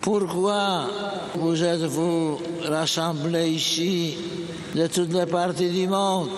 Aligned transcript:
Pourquoi 0.00 0.86
vous 1.34 1.62
êtes-vous 1.62 2.38
rassemblés 2.64 3.50
ici 3.50 4.16
de 4.74 4.86
toutes 4.86 5.12
les 5.12 5.26
parties 5.26 5.68
du 5.68 5.86
monde 5.86 6.30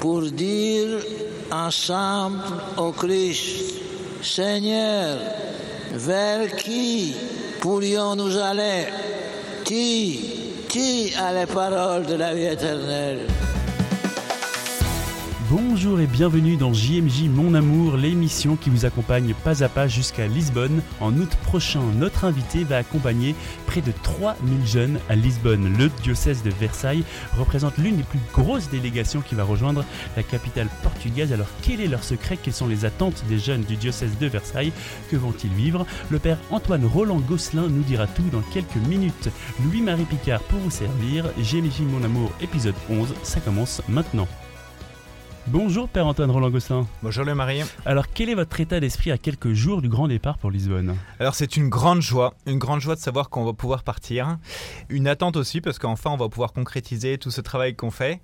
pour 0.00 0.22
dire 0.22 0.98
ensemble 1.52 2.40
au 2.76 2.90
Christ, 2.90 3.74
Seigneur, 4.20 5.16
vers 5.92 6.56
qui 6.56 7.14
pourrions-nous 7.60 8.36
aller? 8.36 8.86
Qui, 9.64 10.64
qui 10.68 11.12
a 11.14 11.32
les 11.32 11.46
paroles 11.46 12.04
de 12.04 12.14
la 12.14 12.34
vie 12.34 12.46
éternelle? 12.46 13.26
Bonjour 15.50 15.98
et 15.98 16.06
bienvenue 16.06 16.58
dans 16.58 16.74
JMJ 16.74 17.30
Mon 17.30 17.54
Amour, 17.54 17.96
l'émission 17.96 18.54
qui 18.54 18.68
vous 18.68 18.84
accompagne 18.84 19.32
pas 19.32 19.64
à 19.64 19.70
pas 19.70 19.88
jusqu'à 19.88 20.26
Lisbonne. 20.26 20.82
En 21.00 21.16
août 21.16 21.30
prochain, 21.42 21.80
notre 21.96 22.26
invité 22.26 22.64
va 22.64 22.76
accompagner 22.76 23.34
près 23.66 23.80
de 23.80 23.90
3000 24.02 24.66
jeunes 24.66 24.98
à 25.08 25.14
Lisbonne. 25.14 25.74
Le 25.78 25.88
diocèse 26.02 26.42
de 26.42 26.50
Versailles 26.50 27.02
représente 27.38 27.78
l'une 27.78 27.96
des 27.96 28.02
plus 28.02 28.20
grosses 28.34 28.68
délégations 28.68 29.22
qui 29.22 29.36
va 29.36 29.42
rejoindre 29.42 29.86
la 30.18 30.22
capitale 30.22 30.68
portugaise. 30.82 31.32
Alors 31.32 31.48
quel 31.62 31.80
est 31.80 31.88
leur 31.88 32.04
secret? 32.04 32.36
Quelles 32.36 32.52
sont 32.52 32.68
les 32.68 32.84
attentes 32.84 33.24
des 33.26 33.38
jeunes 33.38 33.62
du 33.62 33.76
diocèse 33.76 34.18
de 34.20 34.26
Versailles? 34.26 34.72
Que 35.10 35.16
vont-ils 35.16 35.54
vivre? 35.54 35.86
Le 36.10 36.18
père 36.18 36.36
Antoine 36.50 36.84
Roland 36.84 37.20
Gosselin 37.20 37.68
nous 37.68 37.84
dira 37.84 38.06
tout 38.06 38.28
dans 38.30 38.42
quelques 38.52 38.76
minutes. 38.86 39.30
Louis-Marie 39.64 40.04
Picard 40.04 40.42
pour 40.42 40.58
vous 40.60 40.70
servir. 40.70 41.24
JMJ 41.40 41.80
Mon 41.90 42.04
Amour, 42.04 42.32
épisode 42.42 42.76
11, 42.90 43.14
ça 43.22 43.40
commence 43.40 43.80
maintenant. 43.88 44.28
Bonjour 45.50 45.88
Père 45.88 46.06
Antoine 46.06 46.30
Roland 46.30 46.50
Gosselin. 46.50 46.86
Bonjour 47.02 47.24
le 47.24 47.34
Marie. 47.34 47.62
Alors 47.86 48.08
quel 48.12 48.28
est 48.28 48.34
votre 48.34 48.60
état 48.60 48.80
d'esprit 48.80 49.10
à 49.10 49.16
quelques 49.16 49.54
jours 49.54 49.80
du 49.80 49.88
grand 49.88 50.06
départ 50.06 50.36
pour 50.36 50.50
Lisbonne? 50.50 50.94
Alors 51.18 51.34
c'est 51.34 51.56
une 51.56 51.70
grande 51.70 52.02
joie, 52.02 52.34
une 52.44 52.58
grande 52.58 52.82
joie 52.82 52.96
de 52.96 53.00
savoir 53.00 53.30
qu'on 53.30 53.46
va 53.46 53.54
pouvoir 53.54 53.82
partir. 53.82 54.36
Une 54.90 55.08
attente 55.08 55.38
aussi 55.38 55.62
parce 55.62 55.78
qu'enfin 55.78 56.10
on 56.10 56.18
va 56.18 56.28
pouvoir 56.28 56.52
concrétiser 56.52 57.16
tout 57.16 57.30
ce 57.30 57.40
travail 57.40 57.74
qu'on 57.74 57.90
fait. 57.90 58.20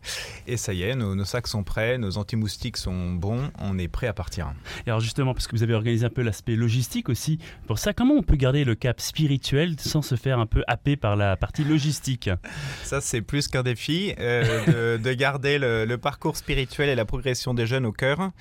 Et 0.46 0.58
ça 0.58 0.74
y 0.74 0.82
est, 0.82 0.94
nos, 0.96 1.24
sacs 1.24 1.46
sont 1.46 1.62
prêts, 1.62 1.96
nos 1.96 2.18
anti-moustiques 2.18 2.76
sont 2.76 3.12
bons, 3.12 3.50
on 3.58 3.78
est 3.78 3.88
prêt 3.88 4.06
à 4.06 4.12
partir. 4.12 4.52
Et 4.86 4.90
alors 4.90 5.00
justement, 5.00 5.32
parce 5.32 5.46
que 5.46 5.56
vous 5.56 5.62
avez 5.62 5.72
organisé 5.72 6.04
un 6.04 6.10
peu 6.10 6.20
l'aspect 6.20 6.56
logistique 6.56 7.08
aussi, 7.08 7.38
pour 7.66 7.78
ça 7.78 7.94
comment 7.94 8.14
on 8.14 8.22
peut 8.22 8.36
garder 8.36 8.64
le 8.64 8.74
cap 8.74 9.00
spirituel 9.00 9.76
sans 9.78 10.02
se 10.02 10.16
faire 10.16 10.40
un 10.40 10.46
peu 10.46 10.62
happer 10.66 10.96
par 10.96 11.16
la 11.16 11.38
partie 11.38 11.64
logistique? 11.64 12.28
Ça 12.82 13.00
c'est 13.00 13.22
plus 13.22 13.48
qu'un 13.48 13.62
défi, 13.62 14.14
euh, 14.18 14.98
de, 14.98 15.12
garder 15.14 15.58
le, 15.58 15.86
le 15.86 15.96
parcours 15.96 16.36
spirituel 16.36 16.90
et 16.90 16.94
la 16.94 17.06
progression 17.14 17.54
des 17.54 17.64
jeunes 17.64 17.86
au 17.86 17.92
cœur. 17.92 18.32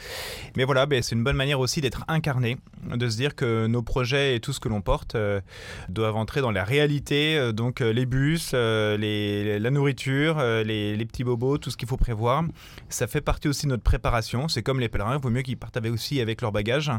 Mais 0.58 0.64
voilà, 0.64 0.88
ben, 0.88 1.04
c'est 1.04 1.14
une 1.14 1.24
bonne 1.24 1.36
manière 1.36 1.60
aussi 1.60 1.80
d'être 1.80 2.04
incarné, 2.08 2.58
de 2.92 3.08
se 3.08 3.18
dire 3.18 3.36
que 3.36 3.68
nos 3.68 3.84
projets 3.84 4.36
et 4.36 4.40
tout 4.40 4.52
ce 4.52 4.60
que 4.60 4.68
l'on 4.68 4.82
porte 4.82 5.14
euh, 5.14 5.42
doivent 5.90 6.16
entrer 6.16 6.42
dans 6.42 6.50
la 6.50 6.64
réalité. 6.64 7.38
Euh, 7.38 7.52
donc 7.52 7.82
euh, 7.82 7.94
les 7.94 8.08
bus, 8.08 8.54
les, 8.54 9.60
la 9.60 9.70
nourriture, 9.70 10.42
les, 10.42 10.96
les, 10.96 11.06
petits 11.06 11.24
bobos, 11.24 11.60
tout 11.60 11.70
ce 11.70 11.78
qu'il 11.78 11.88
faut 11.88 11.98
prévoir. 11.98 12.44
Ça 12.90 13.06
fait 13.06 13.22
partie 13.22 13.48
aussi 13.48 13.68
de 13.68 13.72
notre 13.72 13.84
préparation. 13.84 14.48
C'est 14.48 14.64
comme 14.64 14.80
les 14.80 14.90
pèlerins, 14.90 15.18
il 15.18 15.22
vaut 15.22 15.30
mieux 15.30 15.44
qu'ils 15.44 15.58
partent 15.58 15.78
aussi 15.86 16.20
avec 16.20 16.42
leur 16.42 16.52
bagage. 16.52 16.92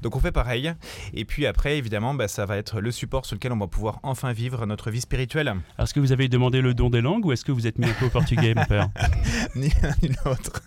Donc 0.00 0.16
on 0.16 0.20
fait 0.20 0.32
pareil. 0.32 0.72
Et 1.12 1.26
puis 1.26 1.44
après, 1.44 1.76
évidemment, 1.76 2.14
ben, 2.14 2.26
ça 2.26 2.46
va 2.46 2.56
être 2.56 2.80
le 2.80 2.90
support 2.90 3.26
sur 3.26 3.34
lequel 3.34 3.52
on 3.52 3.58
va 3.58 3.66
pouvoir 3.66 4.00
enfin 4.02 4.32
vivre 4.32 4.64
notre 4.64 4.90
vie 4.90 5.02
spirituelle. 5.02 5.54
Est-ce 5.78 5.92
que 5.92 6.00
vous 6.00 6.12
avez 6.12 6.28
demandé 6.28 6.62
le 6.62 6.72
don 6.72 6.88
des 6.88 7.02
langues 7.02 7.26
ou 7.26 7.32
est-ce 7.32 7.44
que 7.44 7.52
vous 7.52 7.66
êtes 7.66 7.78
mis 7.78 7.86
un 7.86 7.92
peu 7.92 8.06
au 8.06 8.10
portugais, 8.10 8.54
mon 8.54 8.64
père? 8.64 8.88
Ni 9.54 9.68
l'un 9.82 9.94
ni 10.02 10.08
l'autre. 10.24 10.62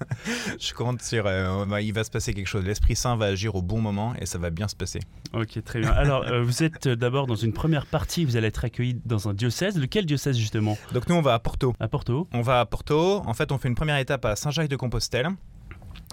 Je 0.60 0.74
compte 0.74 1.02
sur. 1.02 1.26
Euh, 1.26 1.82
il 1.82 1.94
va 1.94 2.04
se 2.04 2.12
passer 2.12 2.34
quelque 2.34 2.48
chose. 2.48 2.64
L'Esprit 2.64 2.96
Saint 2.96 3.16
va 3.16 3.26
agir 3.26 3.56
au 3.56 3.62
bon 3.62 3.82
moment 3.82 4.14
et 4.20 4.26
ça 4.26 4.38
va 4.38 4.50
bien 4.50 4.68
se 4.68 4.76
passer. 4.76 5.00
Ok, 5.34 5.64
très 5.64 5.80
bien. 5.80 5.92
Alors, 5.92 6.24
euh, 6.24 6.44
vous 6.44 6.64
êtes 6.64 6.88
d'abord 6.88 7.28
dans 7.28 7.36
une 7.36 7.54
première 7.54 7.86
partie, 7.86 8.26
vous 8.26 8.36
allez 8.36 8.48
être 8.48 8.66
accueilli 8.66 9.00
dans 9.06 9.30
un 9.30 9.34
diocèse. 9.34 9.78
Lequel 9.78 10.06
diocèse 10.06 10.38
justement? 10.38 10.78
Donc, 10.94 11.08
nous, 11.08 11.16
on 11.16 11.22
va 11.22 11.34
à 11.34 11.40
Porto. 11.40 11.74
À 11.80 11.88
Porto 11.88 12.28
On 12.34 12.42
va 12.42 12.60
à 12.60 12.66
Porto. 12.66 13.22
En 13.26 13.34
fait, 13.34 13.52
on 13.52 13.58
fait 13.58 13.70
une 13.70 13.76
première 13.76 13.98
étape 13.98 14.26
à 14.26 14.36
Saint-Jacques-de-Compostelle, 14.36 15.30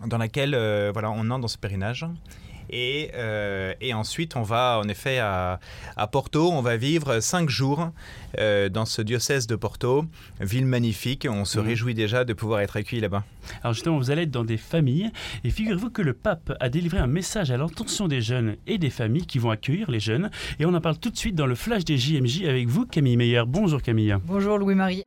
dans 0.06 0.18
laquelle 0.18 0.55
euh, 0.55 0.90
voilà, 0.92 1.11
on 1.11 1.30
entre 1.30 1.40
dans 1.40 1.48
ce 1.48 1.58
pèlerinage. 1.58 2.07
Euh, 2.73 3.74
et, 3.80 3.95
ensuite, 3.95 4.36
on 4.36 4.42
va 4.42 4.80
en 4.83 4.89
effet 4.89 5.18
à, 5.18 5.58
Porto, 6.11 6.51
on 6.52 6.62
va 6.62 6.77
vivre 6.77 7.20
cinq 7.20 7.48
jours 7.48 7.90
euh, 8.39 8.68
dans 8.68 8.84
ce 8.84 9.02
diocèse 9.02 9.46
de 9.46 9.56
Porto, 9.56 10.05
ville 10.40 10.67
magnifique. 10.67 11.27
On 11.30 11.45
se 11.45 11.58
mhm. 11.58 11.67
réjouit 11.67 11.95
déjà 11.95 12.24
de 12.24 12.33
pouvoir 12.33 12.61
être 12.61 12.77
accueillis 12.77 13.02
là-bas. 13.02 13.24
Alors 13.62 13.74
justement, 13.74 13.98
vous 13.98 14.11
allez 14.11 14.23
être 14.23 14.30
dans 14.30 14.45
des 14.45 14.57
familles 14.57 15.11
et 15.45 15.51
figurez-vous 15.51 15.90
que 15.90 16.02
le 16.02 16.12
pape 16.12 16.52
a 16.61 16.68
délivré 16.68 16.98
un 16.98 17.07
message 17.07 17.51
à 17.51 17.57
l'intention 17.57 18.08
des 18.08 18.20
jeunes 18.20 18.57
et 18.67 18.78
des 18.78 18.90
familles 18.90 19.27
qui 19.27 19.39
vont 19.39 19.51
accueillir 19.51 19.90
les 19.90 20.01
jeunes. 20.01 20.30
Et 20.58 20.67
on 20.67 20.74
en 20.74 20.80
parle 20.80 20.98
tout 20.98 21.11
de 21.11 21.17
suite 21.17 21.34
dans 21.34 21.46
le 21.46 21.55
flash 21.55 21.84
des 21.84 21.96
JMJ 21.96 22.45
avec 22.45 22.68
vous, 22.68 22.86
Camille 22.86 23.17
Meyer. 23.17 23.42
Bonjour 23.46 23.83
Camille. 23.83 24.17
Bonjour 24.27 24.58
Louis-Marie. 24.58 25.05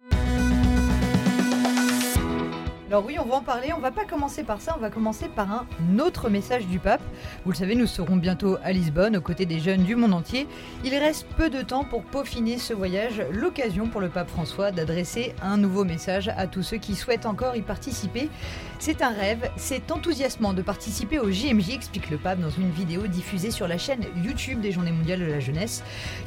Alors 2.92 3.06
oui, 3.06 3.16
on 3.18 3.24
va 3.24 3.36
en 3.36 3.42
parler. 3.42 3.72
On 3.72 3.80
va 3.80 3.92
pas 3.92 4.04
commencer 4.04 4.44
par 4.44 4.60
ça. 4.60 4.76
On 4.78 4.82
va 4.82 4.90
commencer 4.90 5.30
par 5.30 5.50
un 5.50 6.00
autre 6.00 6.30
message 6.30 6.68
du 6.68 6.78
pape. 6.78 7.00
Vous 7.46 7.52
le 7.52 7.56
savez, 7.56 7.74
nous 7.74 7.88
serons 7.88 8.18
bientôt 8.18 8.58
à 8.66 8.74
Lisbonne, 8.74 9.16
aux 9.16 9.22
côtés 9.22 9.46
des 9.46 9.62
jeunes 9.62 9.84
du 9.84 9.96
monde 9.96 10.14
entier. 10.14 10.46
Il 10.84 10.94
reste 10.98 11.26
peu 11.38 11.50
de 11.50 11.62
temps 11.62 11.86
pour 11.86 12.04
peaufiner 12.04 12.58
ce 12.58 12.74
voyage. 12.74 13.24
L'occasion 13.32 13.88
pour 13.88 14.02
le 14.02 14.10
pape 14.10 14.28
François 14.28 14.72
d'adresser 14.72 15.34
un 15.42 15.56
nouveau 15.56 15.86
message 15.86 16.30
à 16.36 16.48
tous 16.48 16.64
ceux 16.64 16.80
qui 16.80 16.96
souhaitent 16.96 17.26
encore 17.26 17.56
y 17.56 17.62
participer. 17.62 18.30
C'est 18.78 19.02
un 19.02 19.12
rêve. 19.12 19.50
C'est 19.56 19.90
enthousiasmant 19.90 20.52
de 20.52 20.62
participer 20.62 21.18
au 21.18 21.32
JMJ, 21.32 21.70
explique 21.70 22.10
le 22.10 22.18
pape 22.18 22.42
dans 22.42 22.50
une 22.50 22.72
vidéo 22.72 23.08
diffusée 23.08 23.52
sur 23.52 23.70
la 23.70 23.78
chaîne 23.78 24.04
YouTube 24.22 24.60
des 24.60 24.74
Journées 24.74 24.92
mondiales 24.92 25.22
de 25.22 25.32
la 25.32 25.40
jeunesse. 25.40 25.82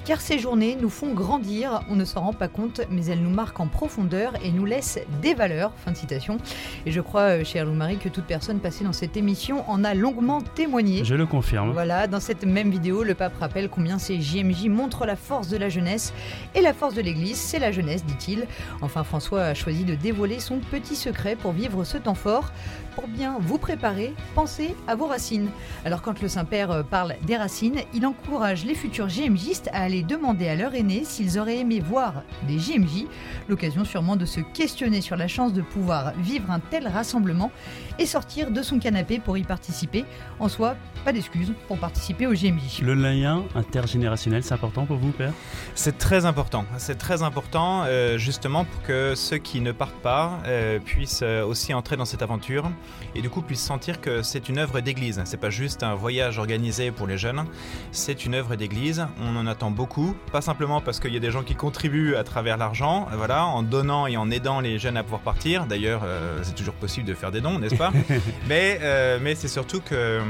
Car 0.06 0.18
ces 0.18 0.38
journées 0.38 0.78
nous 0.80 0.88
font 0.88 1.12
grandir. 1.12 1.82
On 1.90 1.94
ne 1.94 2.06
s'en 2.06 2.22
rend 2.22 2.32
pas 2.32 2.48
compte, 2.48 2.80
mais 2.88 3.04
elles 3.04 3.22
nous 3.22 3.28
marquent 3.28 3.60
en 3.60 3.68
profondeur 3.68 4.32
et 4.42 4.50
nous 4.50 4.64
laissent 4.64 5.00
des 5.20 5.34
valeurs. 5.34 5.72
Fin 5.84 5.94
citation. 5.94 6.38
Et 6.86 6.92
je 6.92 7.00
crois, 7.00 7.22
euh, 7.22 7.44
chère 7.44 7.64
Lou-Marie, 7.64 7.98
que 7.98 8.08
toute 8.08 8.24
personne 8.24 8.60
passée 8.60 8.84
dans 8.84 8.92
cette 8.92 9.16
émission 9.16 9.68
en 9.70 9.84
a 9.84 9.94
longuement 9.94 10.40
témoigné. 10.40 11.04
Je 11.04 11.14
le 11.14 11.26
confirme. 11.26 11.72
Voilà, 11.72 12.06
dans 12.06 12.20
cette 12.20 12.44
même 12.44 12.70
vidéo, 12.70 13.02
le 13.02 13.14
pape 13.14 13.36
rappelle 13.38 13.68
combien 13.68 13.98
ces 13.98 14.20
JMJ 14.20 14.68
montrent 14.68 15.06
la 15.06 15.16
force 15.16 15.48
de 15.48 15.56
la 15.56 15.68
jeunesse. 15.68 16.12
Et 16.54 16.60
la 16.60 16.72
force 16.72 16.94
de 16.94 17.02
l'Église, 17.02 17.36
c'est 17.36 17.58
la 17.58 17.72
jeunesse, 17.72 18.04
dit-il. 18.04 18.46
Enfin, 18.80 19.04
François 19.04 19.42
a 19.42 19.54
choisi 19.54 19.84
de 19.84 19.94
dévoiler 19.94 20.40
son 20.40 20.58
petit 20.58 20.96
secret 20.96 21.36
pour 21.36 21.52
vivre 21.52 21.84
ce 21.84 21.98
temps 21.98 22.14
fort 22.14 22.52
pour 22.94 23.08
bien 23.08 23.36
vous 23.40 23.58
préparer, 23.58 24.14
pensez 24.34 24.74
à 24.86 24.94
vos 24.94 25.06
racines. 25.06 25.48
Alors 25.84 26.02
quand 26.02 26.20
le 26.22 26.28
Saint-Père 26.28 26.70
euh, 26.70 26.82
parle 26.82 27.16
des 27.22 27.36
racines, 27.36 27.80
il 27.92 28.06
encourage 28.06 28.64
les 28.64 28.74
futurs 28.74 29.08
GMJistes 29.08 29.68
à 29.72 29.82
aller 29.82 30.02
demander 30.02 30.48
à 30.48 30.54
leur 30.54 30.74
aîné 30.74 31.04
s'ils 31.04 31.38
auraient 31.38 31.58
aimé 31.58 31.80
voir 31.80 32.22
des 32.46 32.56
GMJ, 32.56 33.06
l'occasion 33.48 33.84
sûrement 33.84 34.16
de 34.16 34.24
se 34.24 34.40
questionner 34.40 35.00
sur 35.00 35.16
la 35.16 35.28
chance 35.28 35.52
de 35.52 35.62
pouvoir 35.62 36.12
vivre 36.18 36.43
un 36.50 36.60
tel 36.60 36.88
rassemblement 36.88 37.50
et 37.98 38.06
sortir 38.06 38.50
de 38.50 38.62
son 38.62 38.78
canapé 38.78 39.18
pour 39.18 39.38
y 39.38 39.42
participer. 39.42 40.04
En 40.40 40.48
soi, 40.48 40.76
pas 41.04 41.12
d'excuses 41.12 41.52
pour 41.68 41.78
participer 41.78 42.26
au 42.26 42.32
GMJ. 42.32 42.82
Le 42.82 42.94
lien 42.94 43.44
intergénérationnel, 43.54 44.42
c'est 44.42 44.54
important 44.54 44.86
pour 44.86 44.96
vous, 44.96 45.12
Père 45.12 45.32
C'est 45.74 45.98
très 45.98 46.24
important. 46.24 46.64
C'est 46.78 46.98
très 46.98 47.22
important 47.22 47.84
euh, 47.86 48.18
justement 48.18 48.64
pour 48.64 48.82
que 48.82 49.14
ceux 49.14 49.38
qui 49.38 49.60
ne 49.60 49.72
partent 49.72 49.94
pas 50.02 50.40
euh, 50.46 50.78
puissent 50.78 51.22
aussi 51.22 51.74
entrer 51.74 51.96
dans 51.96 52.04
cette 52.04 52.22
aventure 52.22 52.70
et 53.14 53.22
du 53.22 53.30
coup 53.30 53.42
puissent 53.42 53.64
sentir 53.64 54.00
que 54.00 54.22
c'est 54.22 54.48
une 54.48 54.58
œuvre 54.58 54.80
d'église. 54.80 55.20
C'est 55.24 55.40
pas 55.40 55.50
juste 55.50 55.82
un 55.82 55.94
voyage 55.94 56.38
organisé 56.38 56.90
pour 56.90 57.06
les 57.06 57.18
jeunes, 57.18 57.44
c'est 57.92 58.24
une 58.24 58.34
œuvre 58.34 58.56
d'église. 58.56 59.06
On 59.20 59.36
en 59.36 59.46
attend 59.46 59.70
beaucoup, 59.70 60.14
pas 60.32 60.40
simplement 60.40 60.80
parce 60.80 61.00
qu'il 61.00 61.12
y 61.12 61.16
a 61.16 61.20
des 61.20 61.30
gens 61.30 61.42
qui 61.42 61.54
contribuent 61.54 62.16
à 62.16 62.24
travers 62.24 62.56
l'argent, 62.56 63.06
voilà, 63.16 63.44
en 63.46 63.62
donnant 63.62 64.06
et 64.06 64.16
en 64.16 64.30
aidant 64.30 64.60
les 64.60 64.78
jeunes 64.78 64.96
à 64.96 65.02
pouvoir 65.02 65.22
partir. 65.22 65.66
D'ailleurs, 65.66 66.02
euh, 66.04 66.33
c'est 66.42 66.54
toujours 66.54 66.74
possible 66.74 67.06
de 67.06 67.14
faire 67.14 67.30
des 67.30 67.40
dons, 67.40 67.58
n'est-ce 67.58 67.76
pas 67.76 67.92
Mais, 68.48 68.78
euh, 68.82 69.18
mais 69.20 69.34
c'est 69.34 69.48
surtout 69.48 69.80
que, 69.80 70.20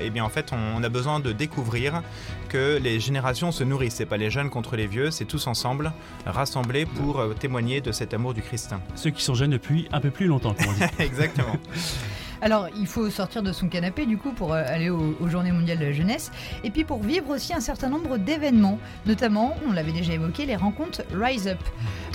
eh 0.00 0.10
bien, 0.10 0.24
en 0.24 0.28
fait, 0.28 0.52
on, 0.52 0.82
a 0.82 0.88
besoin 0.88 1.20
de 1.20 1.32
découvrir 1.32 2.02
que 2.48 2.78
les 2.82 3.00
générations 3.00 3.52
se 3.52 3.64
nourrissent. 3.64 3.94
C'est 3.94 4.06
pas 4.06 4.16
les 4.16 4.30
jeunes 4.30 4.50
contre 4.50 4.76
les 4.76 4.86
vieux, 4.86 5.10
c'est 5.10 5.24
tous 5.24 5.46
ensemble 5.46 5.92
rassemblés 6.26 6.86
pour 6.86 7.20
euh, 7.20 7.34
témoigner 7.34 7.80
de 7.80 7.92
cet 7.92 8.14
amour 8.14 8.34
du 8.34 8.42
Christ. 8.42 8.74
Ceux 8.94 9.10
qui 9.10 9.22
sont 9.22 9.34
jeunes 9.34 9.50
depuis 9.50 9.88
un 9.92 10.00
peu 10.00 10.10
plus 10.10 10.26
longtemps, 10.26 10.54
comme 10.54 10.68
on 10.68 10.72
dit. 10.72 10.82
Exactement. 10.98 11.56
Alors, 12.44 12.68
il 12.78 12.86
faut 12.86 13.08
sortir 13.08 13.42
de 13.42 13.52
son 13.52 13.68
canapé 13.68 14.04
du 14.04 14.18
coup 14.18 14.32
pour 14.32 14.52
euh, 14.52 14.62
aller 14.66 14.90
aux, 14.90 15.16
Journées 15.26 15.50
mondiales 15.50 15.78
de 15.78 15.86
la 15.86 15.92
jeunesse 15.92 16.30
et 16.62 16.70
puis 16.70 16.84
pour 16.84 17.02
vivre 17.02 17.30
aussi 17.30 17.54
un 17.54 17.60
certain 17.60 17.88
nombre 17.88 18.18
d'événements, 18.18 18.78
notamment, 19.06 19.56
on 19.66 19.72
l'avait 19.72 19.92
déjà 19.92 20.12
évoqué, 20.12 20.44
les 20.44 20.54
rencontres 20.54 21.00
Rise 21.14 21.48
Up. 21.48 21.58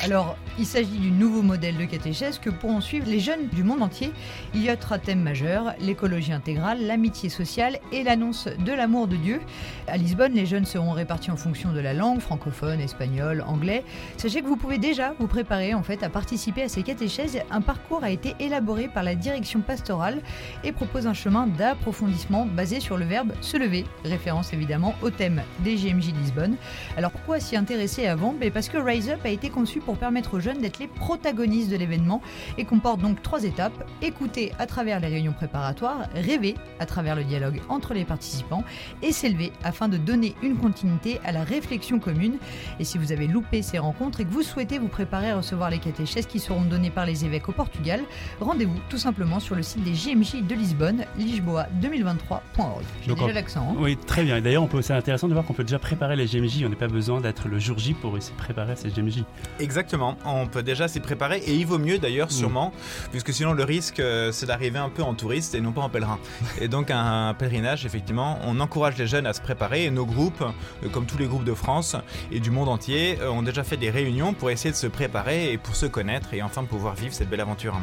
Alors, 0.04 0.38
il 0.60 0.68
s'agit 0.68 1.00
du 1.00 1.10
nouveau 1.10 1.42
modèle 1.42 1.78
de 1.78 1.86
catéchèse 1.86 2.38
que 2.38 2.52
pourront 2.52 2.80
suivre 2.80 3.08
les 3.10 3.20
jeunes 3.20 3.48
du 3.48 3.64
monde 3.64 3.82
entier. 3.82 4.12
Il 4.54 4.64
y 4.64 4.70
a 4.70 4.78
trois 4.78 5.00
thèmes 5.00 5.24
majeurs 5.24 5.74
l'écologie 5.80 6.32
intégrale, 6.32 6.86
l'amitié 6.86 7.30
sociale 7.30 7.80
et 7.92 8.04
l'annonce 8.04 8.48
de 8.48 8.72
l'amour 8.72 9.08
de 9.08 9.16
Dieu. 9.16 9.42
À 9.88 9.98
Lisbonne, 9.98 10.34
les 10.34 10.46
jeunes 10.46 10.66
seront 10.66 10.92
répartis 10.92 11.32
en 11.32 11.38
fonction 11.38 11.72
de 11.72 11.80
la 11.80 11.94
langue, 11.94 12.20
francophone, 12.20 12.80
espagnol, 12.82 13.44
anglais. 13.48 13.84
Sachez 14.18 14.44
que 14.44 14.48
vous 14.48 14.58
pouvez 14.58 14.78
déjà 14.78 15.16
vous 15.18 15.28
préparer 15.28 15.74
en 15.74 15.82
fait 15.82 16.04
à 16.04 16.10
participer 16.10 16.62
à 16.62 16.70
ces 16.70 16.84
catéchèses. 16.84 17.40
Un 17.50 17.62
parcours 17.62 18.04
a 18.04 18.12
été 18.12 18.36
élaboré 18.40 18.90
par 18.90 19.02
la 19.02 19.16
direction 19.16 19.62
pastorale 19.62 20.19
et 20.64 20.72
propose 20.72 21.08
un 21.08 21.14
chemin 21.14 21.48
d'approfondissement 21.48 22.46
basé 22.46 22.80
sur 22.80 22.98
le 22.98 23.06
verbe 23.06 23.34
se 23.42 23.58
lever, 23.58 23.86
référence 24.04 24.54
évidemment 24.54 24.96
au 25.02 25.10
thème 25.10 25.42
des 25.60 25.76
GMJ 25.76 26.14
Lisbonne. 26.14 26.56
Alors 26.98 27.12
pourquoi 27.12 27.40
s'y 27.40 27.56
intéresser 27.56 28.08
avant? 28.08 28.34
Ben 28.34 28.52
Parce 28.52 28.70
que 28.70 28.78
Rise 28.78 29.10
Up 29.10 29.20
a 29.24 29.30
été 29.30 29.50
conçu 29.50 29.80
pour 29.80 29.98
permettre 29.98 30.36
aux 30.36 30.40
jeunes 30.40 30.60
d'être 30.60 30.80
les 30.80 30.88
protagonistes 30.88 31.70
de 31.70 31.76
l'événement 31.76 32.22
et 32.58 32.66
comporte 32.66 33.02
donc 33.02 33.22
trois 33.22 33.44
étapes 33.44 33.88
écouter 34.02 34.52
à 34.60 34.66
travers 34.66 35.00
les 35.00 35.08
réunions 35.08 35.34
préparatoires, 35.34 36.08
rêver 36.14 36.56
à 36.80 36.86
travers 36.86 37.16
le 37.16 37.24
dialogue 37.24 37.62
entre 37.70 37.94
les 37.94 38.06
participants 38.06 38.64
et 39.02 39.12
s'élever 39.12 39.52
afin 39.64 39.88
de 39.88 39.98
donner 39.98 40.36
une 40.42 40.58
continuité 40.58 41.20
à 41.26 41.32
la 41.32 41.44
réflexion 41.44 42.00
commune. 42.00 42.38
Et 42.80 42.84
si 42.84 42.98
vous 42.98 43.12
avez 43.12 43.28
loupé 43.28 43.62
ces 43.62 43.80
rencontres 43.80 44.20
et 44.22 44.26
que 44.26 44.32
vous 44.32 44.44
souhaitez 44.44 44.80
vous 44.80 44.88
préparer 44.88 45.32
à 45.32 45.38
recevoir 45.38 45.70
les 45.70 45.80
catéchèses 45.80 46.26
qui 46.26 46.40
seront 46.40 46.62
données 46.62 46.90
par 46.90 47.06
les 47.06 47.26
évêques 47.26 47.50
au 47.50 47.54
Portugal, 47.54 48.02
rendez-vous 48.40 48.80
tout 48.90 48.98
simplement 48.98 49.40
sur 49.40 49.56
le 49.56 49.64
site 49.64 49.84
des 49.84 49.94
JMJ 50.10 50.48
de 50.48 50.56
Lisbonne, 50.56 51.06
lisboa2023.org. 51.20 52.84
J'ai 53.06 53.14
déjà 53.14 53.32
l'accent. 53.32 53.70
Hein. 53.72 53.76
oui, 53.80 53.96
très 53.96 54.24
bien. 54.24 54.42
D'ailleurs, 54.42 54.68
c'est 54.82 54.94
intéressant 54.94 55.28
de 55.28 55.34
voir 55.34 55.46
qu'on 55.46 55.54
peut 55.54 55.64
déjà 55.64 55.78
préparer 55.78 56.16
les 56.16 56.26
GMJ. 56.26 56.64
On 56.66 56.70
n'a 56.70 56.76
pas 56.76 56.88
besoin 56.88 57.22
d'être 57.22 57.48
le 57.48 57.60
jour 57.60 57.78
J 57.78 57.94
pour 57.94 58.18
essayer 58.18 58.34
de 58.34 58.42
préparer 58.42 58.76
ces 58.76 58.90
GMJ. 58.90 59.24
Exactement. 59.60 60.18
On 60.26 60.48
peut 60.48 60.64
déjà 60.64 60.88
s'y 60.88 61.00
préparer 61.00 61.40
et 61.46 61.54
il 61.54 61.68
vaut 61.68 61.78
mieux 61.78 62.00
d'ailleurs, 62.00 62.32
sûrement, 62.32 62.74
puisque 63.12 63.34
sinon 63.34 63.54
le 63.54 63.64
risque, 63.64 64.00
euh, 64.00 64.32
c'est 64.32 64.48
d'arriver 64.48 64.80
un 64.80 64.90
peu 64.90 65.04
en 65.04 65.14
touriste 65.14 65.54
et 65.54 65.62
non 65.62 65.72
pas 65.72 65.82
en 65.82 65.90
pèlerin. 65.90 66.18
Et 66.60 66.68
donc, 66.68 66.90
un 66.90 67.36
pèlerinage, 67.38 67.86
effectivement, 67.86 68.40
on 68.46 68.60
encourage 68.60 68.98
les 68.98 69.08
jeunes 69.08 69.28
à 69.28 69.34
se 69.34 69.42
préparer 69.42 69.86
et 69.86 69.92
nos 69.92 70.06
groupes, 70.06 70.42
euh, 70.42 70.90
comme 70.90 71.06
tous 71.06 71.18
les 71.18 71.28
groupes 71.28 71.46
de 71.46 71.54
France 71.54 71.96
et 72.32 72.40
du 72.40 72.50
monde 72.50 72.70
entier, 72.70 73.20
euh, 73.22 73.30
ont 73.30 73.44
déjà 73.44 73.64
fait 73.64 73.78
des 73.78 73.92
réunions 73.92 74.34
pour 74.34 74.50
essayer 74.50 74.72
de 74.72 74.76
se 74.76 74.88
préparer 74.88 75.54
et 75.54 75.58
pour 75.58 75.76
se 75.76 75.86
connaître 75.86 76.34
et 76.34 76.42
enfin 76.42 76.64
pouvoir 76.64 76.96
vivre 76.96 77.14
cette 77.14 77.30
belle 77.30 77.42
aventure. 77.42 77.80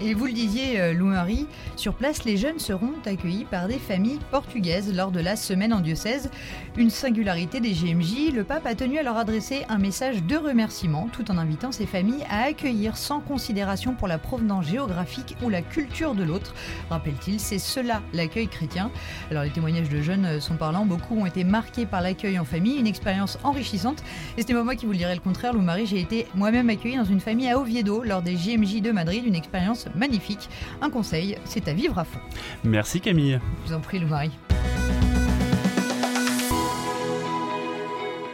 Et 0.00 0.14
vous 0.14 0.26
le 0.26 0.32
disiez, 0.32 0.80
euh, 0.80 0.92
Lou-Marie, 0.92 1.48
sur 1.74 1.92
place, 1.94 2.24
les 2.24 2.36
jeunes 2.36 2.60
seront 2.60 2.92
accueillis 3.04 3.44
par 3.44 3.66
des 3.66 3.80
familles 3.80 4.20
portugaises 4.30 4.94
lors 4.94 5.10
de 5.10 5.18
la 5.18 5.34
semaine 5.34 5.72
en 5.72 5.80
diocèse. 5.80 6.30
Une 6.76 6.88
singularité 6.88 7.58
des 7.58 7.72
GMJ, 7.72 8.32
le 8.32 8.44
pape 8.44 8.64
a 8.66 8.76
tenu 8.76 8.98
à 8.98 9.02
leur 9.02 9.16
adresser 9.16 9.64
un 9.68 9.78
message 9.78 10.22
de 10.22 10.36
remerciement 10.36 11.08
tout 11.12 11.28
en 11.32 11.36
invitant 11.36 11.72
ces 11.72 11.84
familles 11.84 12.24
à 12.30 12.44
accueillir 12.44 12.96
sans 12.96 13.18
considération 13.18 13.94
pour 13.94 14.06
la 14.06 14.18
provenance 14.18 14.66
géographique 14.66 15.34
ou 15.42 15.48
la 15.48 15.62
culture 15.62 16.14
de 16.14 16.22
l'autre. 16.22 16.54
Rappelle-t-il, 16.90 17.40
c'est 17.40 17.58
cela 17.58 18.00
l'accueil 18.12 18.46
chrétien. 18.46 18.92
Alors 19.32 19.42
les 19.42 19.50
témoignages 19.50 19.88
de 19.88 20.00
jeunes 20.00 20.40
sont 20.40 20.54
parlants, 20.54 20.86
beaucoup 20.86 21.18
ont 21.18 21.26
été 21.26 21.42
marqués 21.42 21.86
par 21.86 22.02
l'accueil 22.02 22.38
en 22.38 22.44
famille, 22.44 22.78
une 22.78 22.86
expérience 22.86 23.36
enrichissante. 23.42 24.04
Et 24.36 24.42
ce 24.42 24.46
n'est 24.46 24.54
pas 24.54 24.62
moi 24.62 24.76
qui 24.76 24.86
vous 24.86 24.92
le 24.92 24.98
dirai 24.98 25.16
le 25.16 25.20
contraire, 25.20 25.54
Lou-Marie, 25.54 25.86
j'ai 25.86 26.00
été 26.00 26.28
moi-même 26.36 26.70
accueillie 26.70 26.98
dans 26.98 27.04
une 27.04 27.20
famille 27.20 27.50
à 27.50 27.58
Oviedo 27.58 28.04
lors 28.04 28.22
des 28.22 28.36
JMJ 28.36 28.80
de 28.80 28.92
Madrid, 28.92 29.24
une 29.26 29.34
expérience 29.34 29.87
magnifique. 29.94 30.48
Un 30.82 30.90
conseil, 30.90 31.36
c'est 31.44 31.68
à 31.68 31.72
vivre 31.72 31.98
à 31.98 32.04
fond. 32.04 32.20
Merci 32.64 33.00
Camille. 33.00 33.40
Je 33.64 33.68
vous 33.68 33.74
en 33.74 33.80
prie, 33.80 33.98
Lou-Marie. 33.98 34.32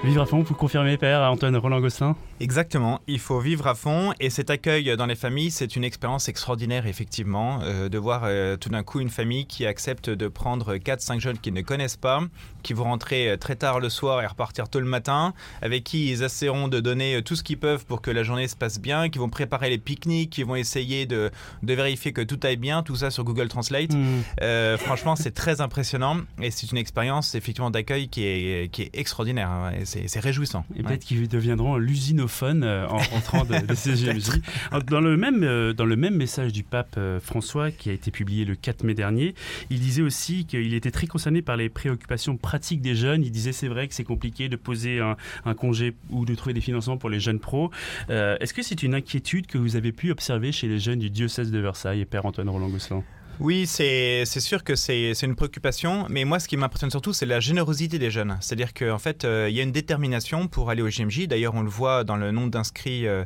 Vivre 0.05 0.21
à 0.21 0.27
fond, 0.27 0.43
vous 0.43 0.55
confirmez, 0.55 0.99
Père 0.99 1.23
Antoine 1.23 1.57
Roland 1.57 1.81
Gosselin 1.81 2.15
Exactement, 2.39 3.01
il 3.07 3.19
faut 3.19 3.41
vivre 3.41 3.67
à 3.67 3.75
fond 3.75 4.13
et 4.21 4.29
cet 4.29 4.51
accueil 4.51 4.95
dans 4.99 5.07
les 5.07 5.15
familles, 5.15 5.51
c'est 5.51 5.77
une 5.77 5.85
expérience 5.85 6.29
extraordinaire 6.29 6.87
effectivement, 6.87 7.61
euh, 7.63 7.89
de 7.89 7.97
voir 7.97 8.25
euh, 8.25 8.59
tout 8.59 8.69
d'un 8.69 8.83
coup 8.83 9.01
une 9.01 9.09
famille 9.09 9.47
qui 9.47 9.65
accepte 9.65 10.11
de 10.11 10.29
prendre 10.29 10.75
4-5 10.75 11.21
jeunes 11.21 11.39
qu'ils 11.39 11.55
ne 11.55 11.63
connaissent 11.63 11.97
pas, 11.97 12.21
qui 12.63 12.75
vont 12.75 12.85
rentrer 12.85 13.31
euh, 13.31 13.37
très 13.39 13.57
tard 13.57 13.81
le 13.81 13.89
soir 13.89 14.21
et 14.21 14.27
repartir 14.27 14.69
tôt 14.69 14.81
le 14.81 14.87
matin, 14.87 15.33
avec 15.63 15.85
qui 15.85 16.11
ils 16.11 16.23
essaieront 16.23 16.69
de 16.69 16.81
donner 16.81 17.23
tout 17.23 17.35
ce 17.35 17.43
qu'ils 17.43 17.59
peuvent 17.59 17.87
pour 17.87 18.03
que 18.03 18.11
la 18.11 18.25
journée 18.25 18.47
se 18.47 18.57
passe 18.57 18.79
bien, 18.79 19.09
qui 19.09 19.19
vont 19.19 19.31
préparer 19.31 19.71
les 19.71 19.79
pique-niques, 19.79 20.31
qui 20.31 20.43
vont 20.43 20.57
essayer 20.57 21.07
de, 21.07 21.31
de, 21.63 21.75
vérifier 21.75 22.13
que 22.13 22.21
tout 22.21 22.41
aille 22.43 22.59
bien, 22.59 22.83
tout 22.83 22.97
ça 22.97 23.11
sur 23.11 23.25
Google 23.25 23.49
Translate. 23.49 23.95
Mmh. 23.95 24.77
franchement, 24.79 25.17
c'est 25.17 25.33
très 25.33 25.63
impressionnant 25.63 26.19
et 26.43 26.51
c'est 26.51 26.71
une 26.71 26.79
expérience 26.79 27.35
effectivement 27.35 27.71
d'accueil 27.71 28.09
qui 28.09 28.25
est, 28.25 28.71
qui 28.71 28.83
est 28.83 28.91
extraordinaire, 28.93 29.49
hein, 29.49 29.73
c'est 30.07 30.21
réjouissant. 30.21 30.65
Et 30.77 30.83
peut-être 30.83 31.05
qu'ils 31.05 31.29
deviendront 31.29 31.77
l'usine 31.77 32.25
euh, 32.43 32.87
en 32.87 32.99
rentrant 32.99 33.45
de, 33.45 33.67
de 33.67 33.75
ces 33.75 33.93
GMJ. 33.95 34.41
Dans 34.87 35.01
le, 35.01 35.17
même, 35.17 35.43
euh, 35.43 35.73
dans 35.73 35.85
le 35.85 35.97
même 35.97 36.17
message 36.17 36.53
du 36.53 36.63
pape 36.63 36.95
euh, 36.99 37.21
François, 37.21 37.71
qui 37.71 37.91
a 37.91 37.93
été 37.93 38.11
publié 38.11 38.45
le 38.45 38.55
4 38.55 38.85
mai 38.85 38.95
dernier, 38.95 39.35
il 39.71 39.81
disait 39.81 40.03
aussi 40.03 40.45
qu'il 40.47 40.75
était 40.75 40.91
très 40.91 41.07
concerné 41.07 41.43
par 41.43 41.57
les 41.57 41.69
préoccupations 41.69 42.37
pratiques 42.37 42.81
des 42.81 42.95
jeunes. 42.95 43.25
Il 43.25 43.31
disait 43.31 43.53
c'est 43.53 43.69
vrai 43.69 43.89
que 43.89 43.95
c'est 43.95 44.05
compliqué 44.05 44.49
de 44.49 44.57
poser 44.57 45.01
un, 45.01 45.55
congé 45.55 45.95
ou 46.11 46.25
de 46.25 46.35
trouver 46.35 46.55
des 46.55 46.61
financements 46.61 46.97
pour 46.97 47.11
les 47.11 47.21
jeunes 47.21 47.39
pros. 47.39 47.71
Est-ce 48.09 48.53
que 48.53 48.63
c'est 48.63 48.83
une 48.83 48.95
inquiétude 48.95 49.47
que 49.47 49.59
vous 49.59 49.77
avez 49.77 49.93
pu 49.93 50.11
observer 50.11 50.53
chez 50.53 50.69
les 50.69 50.79
jeunes 50.79 50.99
du 50.99 51.11
diocèse 51.11 51.51
de 51.51 51.59
Versailles, 51.59 52.05
Père 52.05 52.27
Antoine 52.27 52.49
Roland-Gosselin 52.49 53.03
oui, 53.41 53.67
c'est 53.67 54.25
sûr 54.25 54.63
que 54.63 54.77
c'est 54.77 55.11
une 55.23 55.35
préoccupation, 55.35 56.07
mais 56.09 56.25
moi 56.25 56.39
ce 56.39 56.47
qui 56.47 56.57
m'impressionne 56.57 56.91
surtout 56.91 57.13
c'est 57.13 57.27
la 57.27 57.41
générosité 57.41 57.99
des 57.99 58.11
jeunes. 58.11 58.37
C'est-à-dire 58.41 58.73
qu'en 58.73 58.99
fait 58.99 59.25
euh, 59.25 59.49
il 59.51 59.57
y 59.57 59.61
a 59.61 59.65
une 59.65 59.73
détermination 59.73 60.47
pour 60.47 60.71
aller 60.71 60.83
au 60.83 60.89
JMJ. 60.89 61.27
D'ailleurs 61.27 61.55
on 61.55 61.63
le 61.63 61.69
voit 61.69 62.05
dans 62.05 62.17
le 62.17 62.31
nombre 62.31 62.51
d'inscrits 62.51 63.09
euh, 63.09 63.25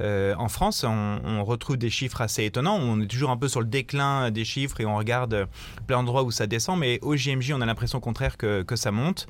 euh, 0.00 0.34
en 0.38 0.48
France, 0.48 0.84
on, 0.84 1.44
retrouve 1.44 1.76
des 1.76 1.90
chiffres 1.90 2.20
assez 2.20 2.44
étonnants. 2.44 2.76
On 2.76 3.00
est 3.00 3.06
toujours 3.06 3.30
un 3.30 3.36
peu 3.36 3.48
sur 3.48 3.60
le 3.60 3.66
déclin 3.66 4.30
des 4.30 4.44
chiffres 4.44 4.80
et 4.80 4.86
on 4.86 4.96
regarde 4.96 5.48
plein 5.86 5.96
d'endroits 5.96 6.22
où 6.22 6.30
ça 6.30 6.46
descend, 6.46 6.78
mais 6.78 6.98
au 7.02 7.16
JMJ 7.16 7.52
on 7.52 7.60
a 7.60 7.66
l'impression 7.66 8.00
contraire 8.00 8.36
que, 8.36 8.64
ça 8.76 8.92
monte 8.92 9.26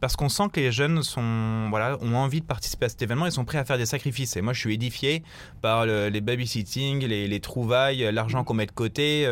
parce 0.00 0.16
qu'on 0.16 0.28
sent 0.28 0.44
que 0.52 0.58
les 0.58 0.72
jeunes 0.72 1.02
sont, 1.04 1.68
voilà, 1.70 1.98
ont 2.00 2.16
envie 2.16 2.40
de 2.40 2.46
participer 2.46 2.86
à 2.86 2.88
cet 2.88 3.02
événement 3.02 3.26
et 3.26 3.30
sont 3.30 3.44
prêts 3.44 3.58
à 3.58 3.64
faire 3.64 3.78
des 3.78 3.86
sacrifices. 3.86 4.36
Et 4.36 4.40
moi 4.40 4.52
je 4.54 4.60
suis 4.60 4.74
édifié 4.74 5.22
par 5.62 5.86
les 5.86 6.20
babysitting, 6.20 7.04
les 7.06 7.40
trouvailles, 7.40 8.08
l'argent 8.12 8.42
qu'on 8.42 8.54
met 8.54 8.66
de 8.66 8.72
côté 8.72 9.28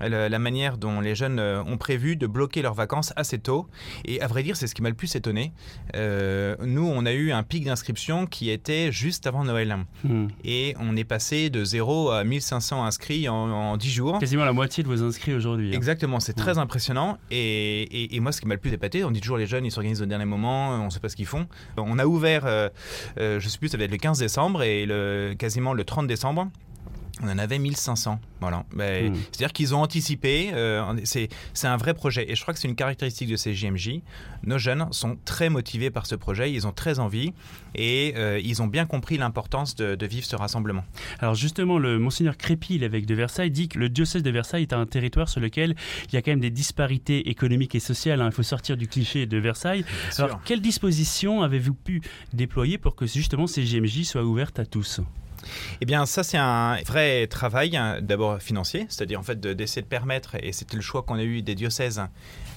la 0.00 0.38
manière 0.38 0.78
dont 0.78 1.00
les 1.00 1.14
jeunes 1.14 1.38
euh, 1.38 1.62
ont 1.64 1.76
prévu 1.76 2.16
de 2.16 2.26
bloquer 2.26 2.62
leurs 2.62 2.74
vacances 2.74 3.12
assez 3.16 3.38
tôt. 3.38 3.66
Et 4.04 4.20
à 4.20 4.26
vrai 4.26 4.42
dire, 4.42 4.56
c'est 4.56 4.66
ce 4.66 4.74
qui 4.74 4.82
m'a 4.82 4.88
le 4.88 4.94
plus 4.94 5.14
étonné. 5.16 5.52
Euh, 5.94 6.56
nous, 6.60 6.86
on 6.86 7.06
a 7.06 7.12
eu 7.12 7.32
un 7.32 7.42
pic 7.42 7.64
d'inscription 7.64 8.26
qui 8.26 8.50
était 8.50 8.92
juste 8.92 9.26
avant 9.26 9.44
Noël. 9.44 9.76
Hmm. 10.04 10.28
Et 10.44 10.74
on 10.80 10.96
est 10.96 11.04
passé 11.04 11.50
de 11.50 11.64
0 11.64 12.10
à 12.10 12.24
1500 12.24 12.84
inscrits 12.84 13.28
en, 13.28 13.76
10 13.76 13.90
jours. 13.90 14.18
Quasiment 14.18 14.44
la 14.44 14.52
moitié 14.52 14.82
de 14.82 14.88
vos 14.88 15.02
inscrits 15.02 15.34
aujourd'hui. 15.34 15.70
Hein. 15.70 15.76
Exactement, 15.76 16.20
c'est 16.20 16.34
très 16.34 16.54
hmm. 16.54 16.58
impressionnant. 16.58 17.18
Et, 17.30 18.18
moi, 18.20 18.32
ce 18.32 18.40
qui 18.40 18.46
m'a 18.46 18.54
le 18.54 18.60
plus 18.60 18.72
épaté, 18.72 19.04
on 19.04 19.10
dit 19.10 19.20
toujours 19.20 19.38
les 19.38 19.46
jeunes, 19.46 19.64
ils 19.64 19.70
s'organisent 19.70 20.02
au 20.02 20.06
dernier 20.06 20.24
moment, 20.24 20.70
on 20.70 20.86
ne 20.86 20.90
sait 20.90 21.00
pas 21.00 21.08
ce 21.08 21.16
qu'ils 21.16 21.26
font. 21.26 21.46
On 21.76 21.98
a 21.98 22.06
ouvert, 22.06 22.42
euh, 22.44 22.68
je 23.16 23.34
ne 23.34 23.40
sais 23.40 23.58
plus, 23.58 23.68
ça 23.68 23.76
va 23.76 23.84
être 23.84 23.90
le 23.90 23.96
15 23.96 24.18
décembre 24.18 24.62
et 24.62 24.86
le, 24.86 25.34
quasiment 25.38 25.72
le 25.72 25.84
30 25.84 26.06
décembre. 26.06 26.48
On 27.22 27.28
en 27.28 27.38
avait 27.38 27.58
1500. 27.58 28.20
Voilà. 28.40 28.64
Ben, 28.74 29.10
hmm. 29.10 29.16
C'est-à-dire 29.32 29.52
qu'ils 29.52 29.74
ont 29.74 29.80
anticipé. 29.80 30.50
Euh, 30.52 30.82
c'est 31.04 31.28
un 31.66 31.76
vrai 31.76 31.94
projet. 31.94 32.30
Et 32.30 32.34
je 32.34 32.42
crois 32.42 32.52
que 32.52 32.60
c'est 32.60 32.68
une 32.68 32.74
caractéristique 32.74 33.30
de 33.30 33.36
ces 33.36 33.54
JMJ. 33.54 34.00
Nos 34.44 34.58
jeunes 34.58 34.86
sont 34.92 35.16
très 35.24 35.48
motivés 35.48 35.90
par 35.90 36.04
ce 36.06 36.14
projet. 36.14 36.52
Ils 36.52 36.66
ont 36.66 36.72
très 36.72 36.98
envie. 36.98 37.32
Et 37.74 38.12
euh, 38.16 38.38
ils 38.42 38.60
ont 38.60 38.66
bien 38.66 38.84
compris 38.84 39.16
l'importance 39.16 39.76
de, 39.76 40.06
vivre 40.06 40.26
ce 40.26 40.36
rassemblement. 40.36 40.84
Alors 41.18 41.34
justement, 41.34 41.78
le 41.78 41.98
Monseigneur 41.98 42.36
Crépy, 42.36 42.78
l'évêque 42.78 43.06
de 43.06 43.14
Versailles, 43.14 43.50
dit 43.50 43.68
que 43.68 43.78
le 43.78 43.88
diocèse 43.88 44.22
de 44.22 44.30
Versailles 44.30 44.62
est 44.62 44.72
un 44.72 44.86
territoire 44.86 45.28
sur 45.28 45.40
lequel 45.40 45.74
il 46.08 46.14
y 46.14 46.16
a 46.16 46.22
quand 46.22 46.30
même 46.30 46.40
des 46.40 46.50
disparités 46.50 47.30
économiques 47.30 47.74
et 47.74 47.80
sociales. 47.80 48.20
Hein. 48.20 48.26
Il 48.26 48.34
faut 48.34 48.42
sortir 48.42 48.76
du 48.76 48.88
cliché 48.88 49.26
de 49.26 49.38
Versailles. 49.38 49.84
Alors, 50.18 50.40
quelles 50.44 50.60
dispositions 50.60 51.42
avez-vous 51.42 51.74
pu 51.74 52.02
déployer 52.32 52.78
pour 52.78 52.94
que 52.94 53.06
justement 53.06 53.46
ces 53.46 53.64
JMJ 53.64 54.04
soient 54.04 54.24
ouvertes 54.24 54.58
à 54.58 54.66
tous? 54.66 55.00
Eh 55.80 55.84
bien, 55.84 56.06
ça, 56.06 56.22
c'est 56.22 56.38
un 56.38 56.76
vrai 56.82 57.26
travail, 57.26 57.76
hein, 57.76 57.98
d'abord 58.00 58.40
financier, 58.40 58.86
c'est-à-dire 58.88 59.20
en 59.20 59.22
fait 59.22 59.40
d'essayer 59.40 59.82
de, 59.82 59.86
permettre, 59.86 60.36
et 60.42 60.52
c'était 60.52 60.76
le 60.76 60.82
choix 60.82 61.02
qu'on 61.02 61.16
a 61.16 61.22
eu 61.22 61.42
des 61.42 61.54
diocèses, 61.54 62.02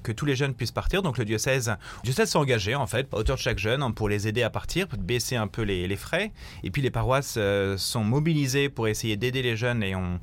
que 0.02 0.12
tous 0.12 0.26
les 0.26 0.36
jeunes 0.36 0.54
puissent 0.54 0.72
partir. 0.72 1.02
Donc 1.02 1.18
le 1.18 1.26
diocèse, 1.26 1.70
le 1.70 2.04
diocèse 2.04 2.30
s'est 2.32 2.38
engagé 2.38 2.76
en 2.76 2.88
fait, 2.88 3.08
à 3.14 3.18
hauteur 3.18 3.36
de 3.36 3.42
chaque 3.42 3.60
jeune, 3.60 3.84
hein, 3.84 3.92
pour 3.92 4.10
les 4.10 4.28
aider 4.28 4.44
à 4.44 4.50
partir, 4.50 4.88
pour 4.88 5.00
baisser 5.00 5.36
un 5.36 5.48
peu 5.48 5.62
les, 5.64 5.96
frais. 5.96 6.32
Et 6.64 6.72
puis 6.72 6.82
les 6.82 6.92
paroisses 6.92 7.36
euh, 7.38 7.78
sont 7.78 8.04
mobilisées 8.04 8.70
pour 8.70 8.88
essayer 8.88 9.18
d'aider 9.18 9.42
les 9.42 9.58
jeunes 9.58 9.84
et 9.84 9.96
on, 9.96 10.20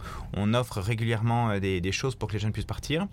offre 0.55 0.81
régulièrement 0.81 1.51
euh, 1.51 1.59
des, 1.59 1.93
choses 1.93 2.15
pour 2.15 2.29
que 2.29 2.35
les 2.35 2.39
jeunes 2.39 2.53
puissent 2.53 2.65
partir. 2.65 3.07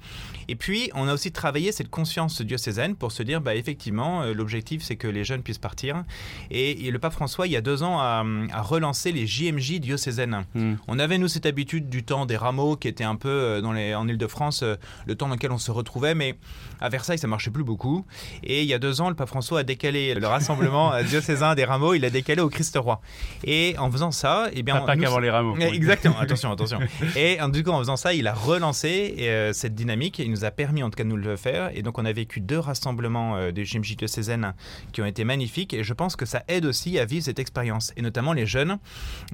Et 0.48 0.56
puis 0.56 0.90
on 0.94 1.08
a 1.08 1.14
aussi 1.14 1.32
travaillé 1.32 1.72
cette 1.72 1.90
conscience 1.90 2.42
diocésaine 2.42 2.96
pour 2.96 3.12
se 3.12 3.24
dire, 3.24 3.42
bah, 3.42 3.56
effectivement, 3.56 4.22
euh, 4.22 4.34
l'objectif 4.34 4.84
c'est 4.84 4.96
que 4.96 5.08
les 5.08 5.24
jeunes 5.24 5.42
puissent 5.42 5.58
partir. 5.58 6.04
Et, 6.52 6.92
le 6.92 7.00
pape 7.00 7.14
François, 7.14 7.48
il 7.48 7.54
y 7.54 7.58
a 7.58 7.62
deux 7.62 7.82
ans, 7.82 8.00
a, 8.00 8.24
relancé 8.62 9.12
les 9.12 9.26
JMJ 9.26 9.80
diocésaines. 9.80 10.46
Hmm. 10.54 10.76
On 10.88 11.00
avait 11.00 11.18
nous 11.18 11.28
cette 11.28 11.48
habitude 11.48 11.90
du 11.90 12.04
temps 12.04 12.26
des 12.26 12.38
rameaux 12.38 12.76
qui 12.76 12.88
était 12.88 13.04
un 13.04 13.16
peu 13.16 13.62
dans 13.62 13.74
les, 13.74 13.96
en 13.96 14.08
Ile-de-France, 14.08 14.64
le 15.08 15.16
temps 15.16 15.28
dans 15.28 15.34
lequel 15.34 15.52
on 15.52 15.58
se 15.58 15.72
retrouvait, 15.72 16.14
mais 16.14 16.36
à 16.82 16.90
Versailles, 16.90 17.20
ça 17.20 17.28
marchait 17.28 17.52
plus 17.52 17.64
beaucoup. 17.64 18.06
Et 18.44 18.62
il 18.62 18.68
y 18.68 18.74
a 18.74 18.80
deux 18.80 19.02
ans, 19.02 19.10
le 19.10 19.16
pape 19.16 19.30
François 19.30 19.60
a 19.60 19.64
décalé 19.64 20.14
le 20.16 20.28
rassemblement 20.28 21.02
diocésain 21.10 21.56
des 21.56 21.66
rameaux, 21.66 21.94
il 21.94 22.02
l'a 22.02 22.10
décalé 22.10 22.42
au 22.42 22.50
Christ 22.50 22.78
Roi. 22.78 23.02
Et 23.44 23.76
en 23.78 23.92
faisant 23.92 24.12
ça, 24.12 24.48
eh 24.54 24.64
bien, 24.64 24.82
pas 24.82 24.98
qu'avant 24.98 25.20
les 25.20 25.30
rameaux. 25.30 25.56
Exactement. 25.58 26.18
attention, 26.20 26.52
attention. 26.52 26.80
Et 27.16 27.40
en, 27.40 27.50
du 27.50 27.64
coup, 27.64 27.70
en 27.70 27.80
faisant 27.80 27.96
ça, 27.96 28.14
il 28.14 28.28
a 28.28 28.34
relancé 28.34 29.16
euh, 29.20 29.54
cette 29.54 29.76
dynamique. 29.76 30.20
Il 30.20 30.32
nous 30.32 30.46
a 30.46 30.52
permis, 30.52 30.84
en 30.84 30.90
tout 30.90 30.98
cas, 30.98 31.04
de 31.04 31.10
nous 31.10 31.18
le 31.18 31.36
faire. 31.36 31.72
Et 31.74 31.82
donc, 31.82 31.98
on 31.98 32.06
a 32.06 32.12
vécu 32.12 32.40
deux 32.40 32.60
rassemblements 32.60 33.36
euh, 33.36 33.52
des 33.52 33.64
GMJ 33.64 33.96
diocésaines 33.96 34.54
qui 34.92 35.02
ont 35.02 35.06
été 35.06 35.24
magnifiques. 35.24 35.74
Et 35.74 35.84
je 35.84 35.94
pense 35.94 36.16
que 36.16 36.26
ça 36.26 36.44
aide 36.48 36.66
aussi 36.66 36.98
à 37.00 37.06
vivre 37.06 37.24
cette 37.24 37.40
expérience. 37.40 37.94
Et 37.98 38.02
notamment 38.02 38.34
les 38.34 38.46
jeunes 38.46 38.78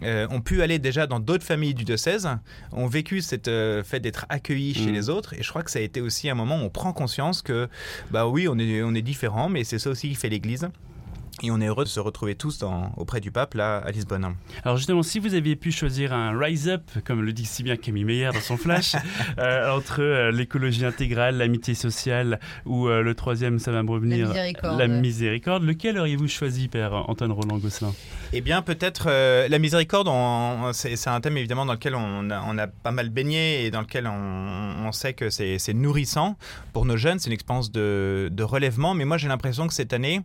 ont 0.04 0.42
pu 0.42 0.62
aller 0.62 0.80
déjà 0.80 1.08
dans 1.08 1.20
d'autres 1.20 1.46
familles 1.46 1.74
du 1.74 1.84
diocèse, 1.84 2.30
ont 2.72 2.88
vécu 2.88 3.22
cette 3.22 3.50
fait 3.84 4.00
d'être 4.00 4.26
accueillis 4.30 4.74
chez 4.74 4.90
Mm. 4.92 4.94
les 4.94 5.10
autres. 5.10 5.34
Et 5.34 5.44
je 5.44 5.50
crois 5.50 5.64
que 5.64 5.72
ça 5.72 5.80
a 5.80 5.82
été 5.82 6.02
aussi 6.02 6.30
un 6.30 6.36
moment 6.36 6.58
où 6.58 6.64
on 6.64 6.70
prend 6.70 6.94
conscience 6.94 7.09
que, 7.42 7.68
bah 8.12 8.28
oui, 8.28 8.48
on 8.48 8.58
est, 8.58 8.82
on 8.82 8.94
est 8.94 9.02
différents, 9.02 9.50
mais 9.50 9.64
c'est 9.64 9.80
ça 9.80 9.90
aussi 9.90 10.10
qui 10.10 10.16
fait 10.16 10.30
l'Église. 10.30 10.70
Et 11.44 11.52
on 11.52 11.62
est 11.62 11.68
heureux 11.68 11.84
de 11.84 11.90
se 11.90 12.00
retrouver 12.00 12.36
tous 12.36 12.58
dans- 12.60 12.92
auprès 12.98 13.20
du 13.22 13.32
pape, 13.32 13.54
là, 13.54 13.78
à 13.78 13.92
Lisbonne. 13.92 14.36
Alors 14.64 14.78
justement, 14.78 15.04
si 15.04 15.20
vous 15.20 15.34
aviez 15.34 15.56
pu 15.56 15.72
choisir 15.72 16.14
un 16.14 16.38
rise 16.38 16.68
up, 16.70 16.82
comme 17.06 17.22
le 17.22 17.32
dit 17.34 17.46
si 17.46 17.64
bien 17.64 17.76
Camille 17.78 18.04
Meyer 18.04 18.30
dans 18.34 18.42
son 18.42 18.58
flash, 18.58 18.96
euh, 19.40 19.72
entre 19.76 20.02
euh, 20.02 20.32
l'écologie 20.32 20.86
intégrale, 20.86 21.38
l'amitié 21.38 21.74
sociale 21.76 22.40
ou 22.66 22.88
euh, 22.88 23.02
le 23.02 23.16
troisième, 23.16 23.60
ça 23.60 23.72
va 23.72 23.84
me 23.84 23.92
revenir, 23.92 24.28
La 24.28 24.34
miséricorde. 24.34 24.80
la 24.80 24.88
miséricorde, 24.88 25.64
lequel 25.64 25.98
auriez-vous 25.98 26.28
choisi, 26.28 26.68
Père 26.68 26.94
Antoine 27.10 27.32
Roland 27.32 27.58
Gosselin? 27.58 27.94
Eh 28.34 28.42
bien, 28.42 28.62
peut-être 28.62 29.06
euh, 29.08 29.48
la 29.48 29.60
miséricorde, 29.60 30.08
on- 30.10 30.72
c'est 30.74 30.96
c'est 30.96 31.10
un 31.10 31.22
thème 31.22 31.38
évidemment 31.38 31.66
dans 31.66 31.74
lequel 31.74 31.96
on 31.96 32.30
a, 32.30 32.42
on 32.48 32.58
a 32.58 32.68
pas 32.68 32.92
mal 32.92 33.10
baigné 33.10 33.66
et 33.66 33.72
dans 33.72 33.82
lequel 33.82 34.06
on, 34.08 34.86
on 34.88 34.92
sait 34.92 35.14
que 35.14 35.30
c'est 35.30 35.58
c'est 35.60 35.74
nourrissant 35.74 36.36
pour 36.74 36.86
nos 36.86 36.98
jeunes. 36.98 37.20
C'est 37.20 37.28
une 37.28 37.34
expérience 37.34 37.72
de, 37.72 38.30
de 38.32 38.44
relèvement. 38.44 38.94
Mais 38.94 39.06
moi, 39.06 39.18
j'ai 39.18 39.28
l'impression 39.28 39.68
que 39.68 39.74
cette 39.74 39.94
année, 39.94 40.22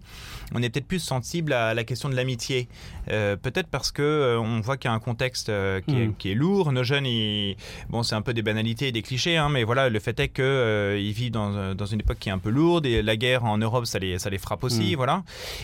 on 0.55 0.63
est 0.63 0.71
peut-être 0.71 0.87
plus 0.87 1.01
sensible 1.01 1.53
à 1.53 1.75
la 1.75 1.85
question 1.85 2.09
de 2.09 2.15
l'amitié. 2.15 2.69
Euh, 3.11 3.37
peut-être 3.37 3.69
parce 3.69 3.91
que 3.93 4.03
euh, 4.03 4.39
on 4.41 4.61
voit 4.61 4.77
qu'il 4.77 4.89
y 4.89 4.93
a 4.93 4.95
un 4.95 5.01
contexte 5.01 5.49
euh, 5.49 5.81
qui, 5.81 5.95
est, 6.01 6.07
Mm. 6.07 6.15
qui 6.17 6.31
est 6.31 6.35
lourd. 6.35 6.73
Nos 6.73 6.85
jeunes, 6.85 7.07
ils- 7.07 7.57
bon, 7.91 8.03
c'est 8.03 8.15
un 8.15 8.23
peu 8.23 8.33
des 8.35 8.43
banalités 8.43 8.89
et 8.89 8.93
des 8.93 9.03
clichés, 9.03 9.37
hein, 9.37 9.49
mais 9.51 9.65
voilà, 9.65 9.89
le 9.89 9.99
fait 10.01 10.19
est 10.21 10.29
que 10.29 10.43
euh, 10.43 10.99
ils 10.99 11.13
vivent 11.13 11.33
dans, 11.33 11.75
dans 11.75 11.87
une 11.87 12.01
époque 12.01 12.19
qui 12.19 12.29
est 12.29 12.33
un 12.33 12.39
peu 12.39 12.51
lourde 12.51 12.87
et 12.87 13.03
la 13.03 13.17
guerre 13.17 13.45
en 13.45 13.59
Europe, 13.59 13.87
ça 13.87 13.99
les, 13.99 14.19
ça 14.19 14.31
les 14.31 14.39
frappe 14.39 14.65
aussi, 14.65 14.93
Mm. 14.93 14.97
voilà. 14.97 15.23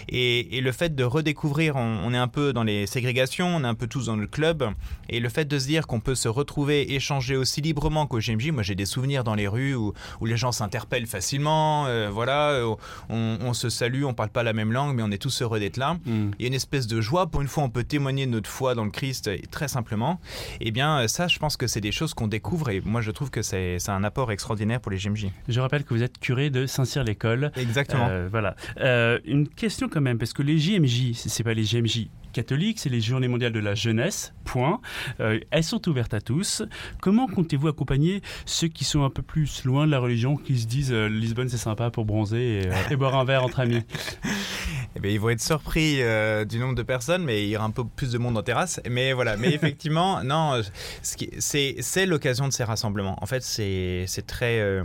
Et, 0.08 0.56
et 0.56 0.60
le 0.60 0.72
fait 0.72 0.94
de 0.94 1.04
redécouvrir, 1.04 1.76
on, 1.76 2.00
on 2.04 2.12
est 2.12 2.18
un 2.18 2.28
peu 2.28 2.52
dans 2.52 2.64
les 2.64 2.86
ségrégations, 2.86 3.46
on 3.56 3.64
est 3.64 3.66
un 3.68 3.74
peu 3.74 3.86
tous 3.86 4.06
dans 4.06 4.16
le 4.16 4.26
club, 4.26 4.64
et 5.08 5.20
le 5.20 5.28
fait 5.28 5.44
de 5.46 5.58
se 5.58 5.66
dire 5.66 5.86
qu'on 5.86 6.00
peut 6.00 6.14
se 6.14 6.28
retrouver, 6.28 6.94
échanger 6.94 7.36
aussi 7.36 7.60
librement 7.60 8.06
qu'au 8.06 8.18
GMJ, 8.18 8.50
moi 8.50 8.62
j'ai 8.62 8.74
des 8.74 8.86
souvenirs 8.86 9.24
dans 9.24 9.34
les 9.34 9.46
rues 9.48 9.74
où, 9.74 9.92
où 10.20 10.26
les 10.26 10.36
gens 10.36 10.52
s'interpellent 10.52 11.06
facilement, 11.06 11.86
voilà, 12.10 12.60
on, 13.08 13.38
on 13.40 13.52
se 13.52 13.68
salue, 13.68 14.04
on 14.04 14.14
parle 14.14 14.30
pas 14.30 14.42
la 14.42 14.52
même 14.52 14.72
langue, 14.72 14.79
mais 14.88 15.02
on 15.02 15.10
est 15.10 15.18
tous 15.18 15.42
heureux 15.42 15.60
d'être 15.60 15.76
là. 15.76 15.94
Hmm. 16.04 16.30
Il 16.38 16.42
y 16.42 16.44
a 16.44 16.48
une 16.48 16.54
espèce 16.54 16.86
de 16.86 17.00
joie, 17.00 17.26
pour 17.26 17.40
une 17.40 17.48
fois 17.48 17.64
on 17.64 17.70
peut 17.70 17.84
témoigner 17.84 18.26
de 18.26 18.30
notre 18.30 18.50
foi 18.50 18.74
dans 18.74 18.84
le 18.84 18.90
Christ 18.90 19.28
euh, 19.28 19.38
très 19.50 19.68
simplement. 19.68 20.20
Et 20.60 20.70
bien 20.70 21.06
ça, 21.08 21.28
je 21.28 21.38
pense 21.38 21.56
que 21.56 21.66
c'est 21.66 21.80
des 21.80 21.92
choses 21.92 22.14
qu'on 22.14 22.28
découvre, 22.28 22.70
et 22.70 22.80
moi 22.84 23.00
je 23.00 23.10
trouve 23.10 23.30
que 23.30 23.42
c'est 23.42 23.78
un 23.88 24.04
apport 24.04 24.32
extraordinaire 24.32 24.80
pour 24.80 24.92
les 24.92 24.98
GMJ. 24.98 25.26
Je 25.48 25.60
rappelle 25.60 25.84
que 25.84 25.94
vous 25.94 26.02
êtes 26.02 26.18
curé 26.18 26.50
de 26.50 26.66
Saint-Cyr-l'École. 26.66 27.52
Exactement. 27.56 28.08
Euh, 28.08 28.28
voilà. 28.30 28.56
Euh, 28.80 29.18
une 29.24 29.48
question 29.48 29.88
quand 29.88 30.00
même, 30.00 30.18
parce 30.18 30.32
que 30.32 30.42
les 30.42 30.58
JMJ, 30.58 31.12
c'est 31.14 31.44
pas 31.44 31.54
les 31.54 31.64
JMJ 31.64 32.08
catholiques, 32.32 32.78
c'est 32.78 32.88
les 32.88 33.00
Journées 33.00 33.28
mondiales 33.28 33.52
de 33.52 33.60
la 33.60 33.74
jeunesse. 33.74 34.32
Point. 34.44 34.80
Euh, 35.20 35.38
elles 35.50 35.64
sont 35.64 35.88
ouvertes 35.88 36.14
à 36.14 36.20
tous. 36.20 36.62
Comment 37.00 37.26
comptez-vous 37.26 37.68
accompagner 37.68 38.22
ceux 38.46 38.68
qui 38.68 38.84
sont 38.84 39.04
un 39.04 39.10
peu 39.10 39.22
plus 39.22 39.64
loin 39.64 39.86
de 39.86 39.90
la 39.90 39.98
religion, 39.98 40.36
qui 40.36 40.58
se 40.58 40.66
disent 40.66 40.92
euh, 40.92 41.08
Lisbonne 41.08 41.48
c'est 41.48 41.56
sympa 41.56 41.90
pour 41.90 42.04
bronzer 42.04 42.38
et, 42.38 42.66
euh, 42.66 42.72
et 42.90 42.96
boire 42.96 43.14
un 43.16 43.24
verre 43.24 43.44
entre 43.44 43.60
amis? 43.60 43.82
Eh 45.00 45.02
bien, 45.02 45.12
ils 45.12 45.18
vont 45.20 45.30
être 45.30 45.40
surpris 45.40 46.02
euh, 46.02 46.44
du 46.44 46.58
nombre 46.58 46.74
de 46.74 46.82
personnes, 46.82 47.24
mais 47.24 47.42
il 47.44 47.48
y 47.48 47.56
aura 47.56 47.64
un 47.64 47.70
peu 47.70 47.84
plus 47.84 48.12
de 48.12 48.18
monde 48.18 48.36
en 48.36 48.42
terrasse. 48.42 48.80
Mais 48.90 49.14
voilà, 49.14 49.38
mais 49.38 49.48
effectivement, 49.54 50.22
non, 50.22 50.60
c'est 51.02 52.06
l'occasion 52.06 52.46
de 52.48 52.52
ces 52.52 52.64
rassemblements. 52.64 53.16
En 53.22 53.26
fait, 53.26 53.42
c'est 53.42 54.06
très, 54.26 54.60
euh, 54.60 54.82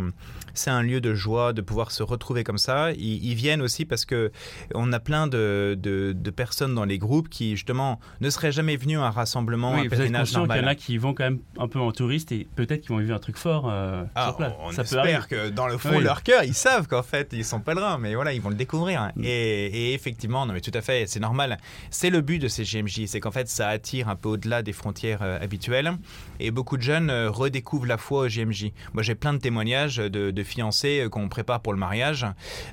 c'est 0.53 0.69
un 0.69 0.81
lieu 0.83 1.01
de 1.01 1.13
joie 1.13 1.51
de 1.51 1.59
pouvoir 1.61 1.91
se 1.91 2.01
retrouver 2.01 2.45
comme 2.45 2.57
ça. 2.57 2.91
Ils, 2.93 3.25
ils 3.25 3.35
viennent 3.35 3.61
aussi 3.61 3.83
parce 3.83 4.05
que 4.05 4.31
on 4.73 4.93
a 4.93 5.01
plein 5.01 5.27
de, 5.27 5.77
de, 5.77 6.13
de 6.15 6.29
personnes 6.31 6.73
dans 6.75 6.85
les 6.85 6.97
groupes 6.97 7.27
qui 7.27 7.51
justement 7.57 7.99
ne 8.21 8.29
seraient 8.29 8.53
jamais 8.53 8.77
venus 8.77 8.99
à 8.99 9.07
un 9.07 9.09
rassemblement, 9.11 9.73
Oui, 9.73 9.87
un 9.87 9.89
pèlerinage 9.89 10.27
conscient 10.29 10.43
qu'il 10.43 10.49
y 10.49 10.53
en 10.53 10.55
normal. 10.55 10.69
a 10.69 10.75
qui 10.75 10.97
vont 10.97 11.13
quand 11.13 11.25
même 11.25 11.39
un 11.59 11.67
peu 11.67 11.79
en 11.79 11.91
touriste 11.91 12.31
et 12.31 12.47
peut-être 12.55 12.81
qu'ils 12.81 12.91
vont 12.91 12.99
vivre 12.99 13.15
un 13.15 13.19
truc 13.19 13.35
fort 13.37 13.69
euh, 13.69 14.03
Ah, 14.15 14.27
sur 14.27 14.37
place. 14.37 14.53
on 14.61 14.71
Ça 14.71 14.83
peut 14.83 14.97
espère 14.97 15.27
que 15.27 15.49
dans 15.49 15.67
le 15.67 15.77
fond 15.77 15.89
Oui. 15.91 15.97
de 15.99 16.03
leur 16.03 16.23
cœur, 16.23 16.43
ils 16.45 16.53
savent 16.53 16.87
qu'en 16.87 17.03
fait, 17.03 17.29
ils 17.33 17.43
sont 17.43 17.59
pèlerins, 17.59 17.97
mais 17.97 18.15
voilà, 18.15 18.31
ils 18.31 18.41
vont 18.41 18.49
le 18.49 18.55
découvrir. 18.55 19.11
Mm. 19.17 19.23
Et, 19.25 19.93
et 19.93 19.93
effectivement, 20.05 20.45
non, 20.45 20.53
mais 20.53 20.61
tout 20.61 20.71
à 20.75 20.81
fait, 20.81 21.07
c'est 21.07 21.19
normal. 21.19 21.57
C'est 21.89 22.11
le 22.11 22.21
but 22.21 22.37
de 22.37 22.47
ces 22.47 22.63
GMJ, 22.63 23.05
c'est 23.07 23.19
qu'en 23.19 23.31
fait, 23.31 23.47
ça 23.47 23.69
attire 23.69 24.07
un 24.07 24.15
peu 24.15 24.29
au-delà 24.29 24.61
des 24.61 24.71
frontières 24.73 25.23
euh, 25.23 25.39
habituelles. 25.41 25.93
Et 26.39 26.51
beaucoup 26.51 26.77
de 26.77 26.83
jeunes 26.83 27.09
euh, 27.09 27.31
redécouvrent 27.31 27.87
la 27.87 27.97
foi 27.97 28.21
au 28.25 28.27
GMJ. 28.27 28.71
Moi, 28.93 29.01
j'ai 29.01 29.15
plein 29.15 29.33
de 29.33 29.39
témoignages 29.39 29.97
de, 29.97 30.29
de 30.31 30.43
fiancés 30.43 31.01
euh, 31.01 31.09
qu'on 31.09 31.27
prépare 31.27 31.61
pour 31.61 31.73
le 31.73 31.79
mariage 31.79 32.25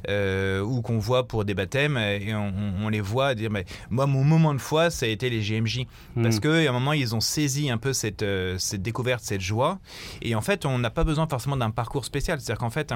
ou 0.09 0.83
qu'on 0.83 0.99
voit 0.99 1.27
pour 1.27 1.45
des 1.45 1.55
baptêmes 1.55 1.97
et 1.97 2.35
on, 2.35 2.49
on- 2.49 2.85
on 2.85 2.89
les 2.89 3.01
voit 3.01 3.35
dire, 3.35 3.51
mais 3.51 3.65
moi, 3.91 4.07
mon 4.07 4.25
moment 4.25 4.53
de 4.55 4.59
foi, 4.61 4.91
ça 4.91 5.07
a 5.07 5.09
été 5.09 5.31
les 5.31 5.41
GMJ. 5.41 5.87
Parce 6.23 6.37
Hmm. 6.37 6.41
qu'à 6.41 6.69
un 6.69 6.73
moment, 6.73 6.93
ils 6.93 7.15
ont 7.15 7.21
saisi 7.21 7.71
un 7.71 7.79
peu 7.79 7.93
cette, 7.93 8.25
cette 8.59 8.83
découverte, 8.83 9.23
cette 9.25 9.41
joie. 9.41 9.79
Et 10.21 10.35
en 10.35 10.41
fait, 10.41 10.67
on 10.67 10.79
n'a 10.79 10.91
pas 10.91 11.05
besoin 11.05 11.27
forcément 11.29 11.57
d'un 11.57 11.71
parcours 11.71 12.05
spécial. 12.05 12.41
C'est-à-dire 12.41 12.59
qu'en 12.61 12.71
fait, 12.71 12.93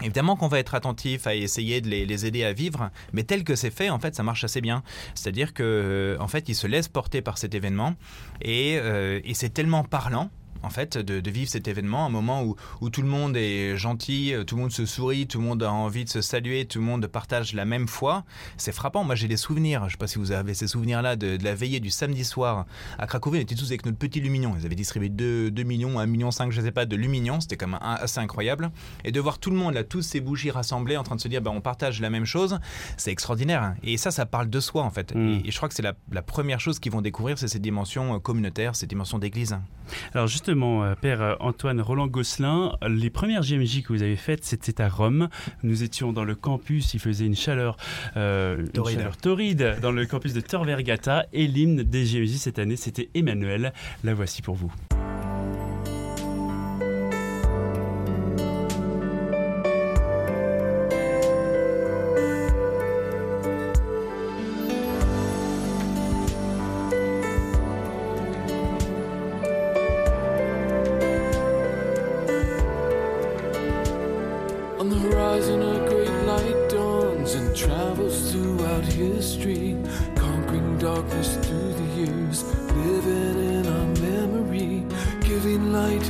Évidemment 0.00 0.36
qu'on 0.36 0.48
va 0.48 0.58
être 0.58 0.74
attentif 0.74 1.26
à 1.26 1.34
essayer 1.34 1.80
de 1.80 1.88
les, 1.88 2.26
aider 2.26 2.44
à 2.44 2.52
vivre, 2.52 2.90
mais 3.12 3.24
tel 3.24 3.44
que 3.44 3.54
c'est 3.54 3.70
fait, 3.70 3.90
en 3.90 3.98
fait, 3.98 4.14
ça 4.14 4.22
marche 4.22 4.44
assez 4.44 4.60
bien. 4.60 4.82
C'est-à-dire 5.14 5.52
que, 5.52 5.62
euh, 5.62 6.16
en 6.18 6.28
fait, 6.28 6.48
ils 6.48 6.54
se 6.54 6.66
laissent 6.66 6.88
porter 6.88 7.20
par 7.20 7.38
cet 7.38 7.54
événement, 7.54 7.94
et, 8.40 8.78
euh, 8.78 9.20
et 9.24 9.34
c'est 9.34 9.50
tellement 9.50 9.84
parlant. 9.84 10.30
En 10.62 10.70
fait, 10.70 10.98
de, 10.98 11.20
de 11.20 11.30
vivre 11.30 11.50
cet 11.50 11.68
événement, 11.68 12.06
un 12.06 12.10
moment 12.10 12.42
où, 12.42 12.56
où 12.80 12.90
tout 12.90 13.02
le 13.02 13.08
monde 13.08 13.36
est 13.36 13.76
gentil, 13.76 14.32
euh, 14.32 14.44
tout 14.44 14.56
le 14.56 14.62
monde 14.62 14.72
se 14.72 14.86
sourit, 14.86 15.26
tout 15.26 15.38
le 15.38 15.44
monde 15.44 15.62
a 15.62 15.72
envie 15.72 16.04
de 16.04 16.08
se 16.08 16.20
saluer, 16.20 16.64
tout 16.64 16.78
le 16.78 16.84
monde 16.84 17.06
partage 17.06 17.54
la 17.54 17.64
même 17.64 17.88
foi, 17.88 18.24
c'est 18.56 18.72
frappant. 18.72 19.04
Moi, 19.04 19.14
j'ai 19.14 19.28
des 19.28 19.36
souvenirs, 19.36 19.80
je 19.82 19.86
ne 19.86 19.90
sais 19.92 19.96
pas 19.96 20.06
si 20.06 20.18
vous 20.18 20.32
avez 20.32 20.54
ces 20.54 20.66
souvenirs-là, 20.66 21.16
de, 21.16 21.36
de 21.36 21.44
la 21.44 21.54
veillée 21.54 21.80
du 21.80 21.90
samedi 21.90 22.24
soir 22.24 22.66
à 22.98 23.06
Cracovie. 23.06 23.38
On 23.38 23.42
était 23.42 23.54
tous 23.54 23.66
avec 23.66 23.84
notre 23.84 23.98
petit 23.98 24.20
lumignon. 24.20 24.54
Ils 24.58 24.66
avaient 24.66 24.74
distribué 24.74 25.08
2, 25.08 25.50
2 25.50 25.62
millions, 25.62 25.98
1 25.98 26.06
million 26.06 26.30
5, 26.30 26.52
je 26.52 26.60
ne 26.60 26.66
sais 26.66 26.72
pas, 26.72 26.86
de 26.86 26.96
lumignon. 26.96 27.40
C'était 27.40 27.56
quand 27.56 27.68
même 27.68 27.80
assez 27.82 28.20
incroyable. 28.20 28.70
Et 29.04 29.12
de 29.12 29.20
voir 29.20 29.38
tout 29.38 29.50
le 29.50 29.56
monde, 29.56 29.74
là, 29.74 29.84
tous 29.84 30.02
ces 30.02 30.20
bougies 30.20 30.50
rassemblées, 30.50 30.96
en 30.96 31.02
train 31.02 31.16
de 31.16 31.20
se 31.20 31.28
dire, 31.28 31.42
bah, 31.42 31.50
on 31.52 31.60
partage 31.60 32.00
la 32.00 32.10
même 32.10 32.24
chose, 32.24 32.58
c'est 32.96 33.10
extraordinaire. 33.10 33.74
Et 33.82 33.96
ça, 33.96 34.10
ça 34.10 34.26
parle 34.26 34.48
de 34.48 34.60
soi, 34.60 34.82
en 34.82 34.90
fait. 34.90 35.14
Mm. 35.14 35.28
Et, 35.28 35.48
et 35.48 35.50
je 35.50 35.56
crois 35.56 35.68
que 35.68 35.74
c'est 35.74 35.82
la, 35.82 35.94
la 36.10 36.22
première 36.22 36.60
chose 36.60 36.78
qu'ils 36.78 36.92
vont 36.92 37.02
découvrir, 37.02 37.38
c'est 37.38 37.48
ces 37.48 37.58
dimensions 37.58 38.14
euh, 38.14 38.18
communautaires, 38.18 38.76
ces 38.76 38.86
dimensions 38.86 39.18
d'église. 39.18 39.56
Alors 40.14 40.26
justement, 40.52 40.84
euh, 40.84 40.94
Père 40.94 41.22
euh, 41.22 41.34
Antoine 41.40 41.80
Roland 41.80 42.08
Gosselin, 42.08 42.76
les 42.86 43.08
premières 43.08 43.42
JMJ 43.42 43.82
que 43.82 43.88
vous 43.94 44.02
avez 44.02 44.16
faites, 44.16 44.44
c'était 44.44 44.82
à 44.82 44.88
Rome. 44.90 45.30
Nous 45.62 45.82
étions 45.82 46.12
dans 46.12 46.24
le 46.24 46.34
campus, 46.34 46.92
il 46.92 47.00
faisait 47.00 47.24
une 47.24 47.34
chaleur, 47.34 47.78
euh, 48.18 48.58
une 48.58 48.68
Torride. 48.68 48.98
chaleur 48.98 49.16
torride 49.16 49.76
dans 49.80 49.92
le 49.92 50.04
campus 50.04 50.34
de 50.34 50.42
Tor 50.42 50.64
Vergata. 50.64 51.24
Et 51.32 51.46
l'hymne 51.46 51.84
des 51.84 52.04
JMJ 52.04 52.36
cette 52.36 52.58
année, 52.58 52.76
c'était 52.76 53.08
Emmanuel. 53.14 53.72
La 54.04 54.12
voici 54.12 54.42
pour 54.42 54.54
vous. 54.54 54.70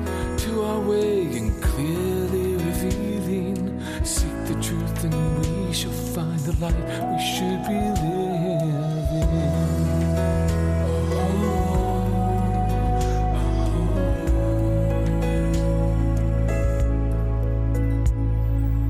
Light 0.01 0.39
to 0.39 0.63
our 0.63 0.81
way 0.81 1.37
and 1.37 1.63
clearly 1.63 2.57
revealing. 2.57 3.81
Seek 4.05 4.37
the 4.47 4.55
truth 4.63 5.05
and 5.05 5.15
we 5.39 5.73
shall 5.73 5.93
find 5.93 6.39
the 6.41 6.53
light 6.65 6.75
we 7.11 7.19
should 7.35 7.63
be 7.69 7.81
living. 8.01 9.03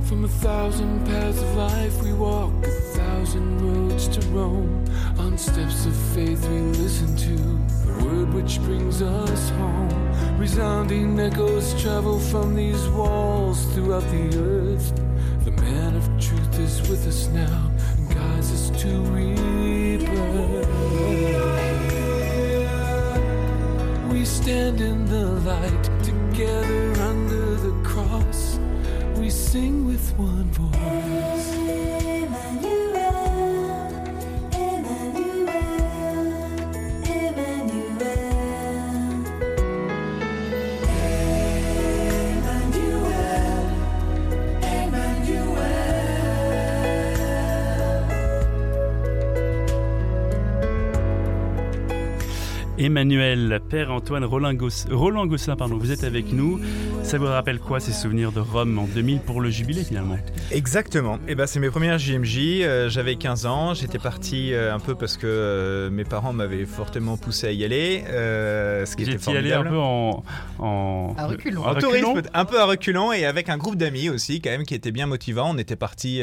From 0.06 0.24
a 0.24 0.28
thousand 0.28 1.06
paths 1.06 1.40
of 1.42 1.54
life 1.56 2.02
we 2.02 2.12
walk, 2.12 2.52
a 2.64 2.70
thousand 2.98 3.48
roads 3.60 4.08
to 4.08 4.20
roam. 4.28 4.84
On 5.18 5.36
steps 5.38 5.86
of 5.86 5.96
faith 6.14 6.46
we 6.48 6.60
listen 6.82 7.16
to 7.16 7.36
the 7.86 8.04
word 8.04 8.32
which 8.34 8.60
brings 8.62 9.02
us. 9.02 9.31
Resounding 10.42 11.20
echoes 11.20 11.80
travel 11.80 12.18
from 12.18 12.56
these 12.56 12.88
walls 12.88 13.64
throughout 13.66 14.02
the 14.10 14.26
earth. 14.40 14.92
The 15.44 15.52
man 15.52 15.94
of 15.94 16.04
truth 16.20 16.58
is 16.58 16.80
with 16.90 17.06
us 17.06 17.28
now 17.28 17.70
and 17.96 18.12
guides 18.12 18.50
us 18.50 18.70
to 18.82 18.88
rebirth. 19.14 20.66
We 24.10 24.24
stand 24.24 24.80
in 24.80 25.06
the 25.06 25.26
light 25.46 25.84
together 26.02 27.00
under 27.02 27.54
the 27.54 27.80
cross. 27.84 28.58
We 29.16 29.30
sing 29.30 29.86
with 29.86 30.12
one 30.18 30.50
voice. 30.50 31.61
Emmanuel, 52.82 53.60
Père 53.68 53.92
Antoine, 53.92 54.24
Roland, 54.24 54.54
Goss- 54.54 54.86
Roland 54.90 55.26
Gosselin, 55.26 55.54
pardon, 55.56 55.76
vous 55.76 55.92
êtes 55.92 56.02
avec 56.04 56.32
nous. 56.32 56.58
Ça 57.02 57.18
vous 57.18 57.26
rappelle 57.26 57.58
quoi 57.58 57.78
ces 57.78 57.92
souvenirs 57.92 58.32
de 58.32 58.40
Rome 58.40 58.78
en 58.78 58.84
2000 58.86 59.20
pour 59.20 59.42
le 59.42 59.50
jubilé 59.50 59.84
finalement? 59.84 60.16
Exactement. 60.50 61.18
Et 61.28 61.34
ben 61.34 61.46
c'est 61.46 61.60
mes 61.60 61.68
premières 61.68 61.98
JMJ. 61.98 62.38
euh, 62.62 62.88
J'avais 62.88 63.16
15 63.16 63.44
ans. 63.44 63.74
J'étais 63.74 63.98
parti 63.98 64.54
euh, 64.54 64.72
un 64.72 64.78
peu 64.78 64.94
parce 64.94 65.18
que 65.18 65.26
euh, 65.26 65.90
mes 65.90 66.04
parents 66.04 66.32
m'avaient 66.32 66.64
fortement 66.64 67.18
poussé 67.18 67.48
à 67.48 67.52
y 67.52 67.64
aller, 67.64 68.04
euh, 68.08 68.86
ce 68.86 68.96
qui 68.96 69.02
était 69.02 69.12
J'étais 69.12 69.36
allé 69.36 69.52
un 69.52 69.56
formidable. 69.62 69.68
peu 69.68 69.78
en, 69.78 70.24
en, 70.60 71.14
À 71.18 71.26
reculons. 71.26 71.66
en 71.66 71.74
tourisme, 71.74 72.22
un 72.32 72.44
peu 72.46 72.58
à 72.58 72.64
reculons 72.64 73.12
et 73.12 73.26
avec 73.26 73.50
un 73.50 73.58
groupe 73.58 73.76
d'amis 73.76 74.08
aussi, 74.08 74.40
quand 74.40 74.50
même, 74.50 74.64
qui 74.64 74.74
était 74.74 74.92
bien 74.92 75.06
motivant. 75.06 75.50
On 75.54 75.58
était 75.58 75.76
parti 75.76 76.22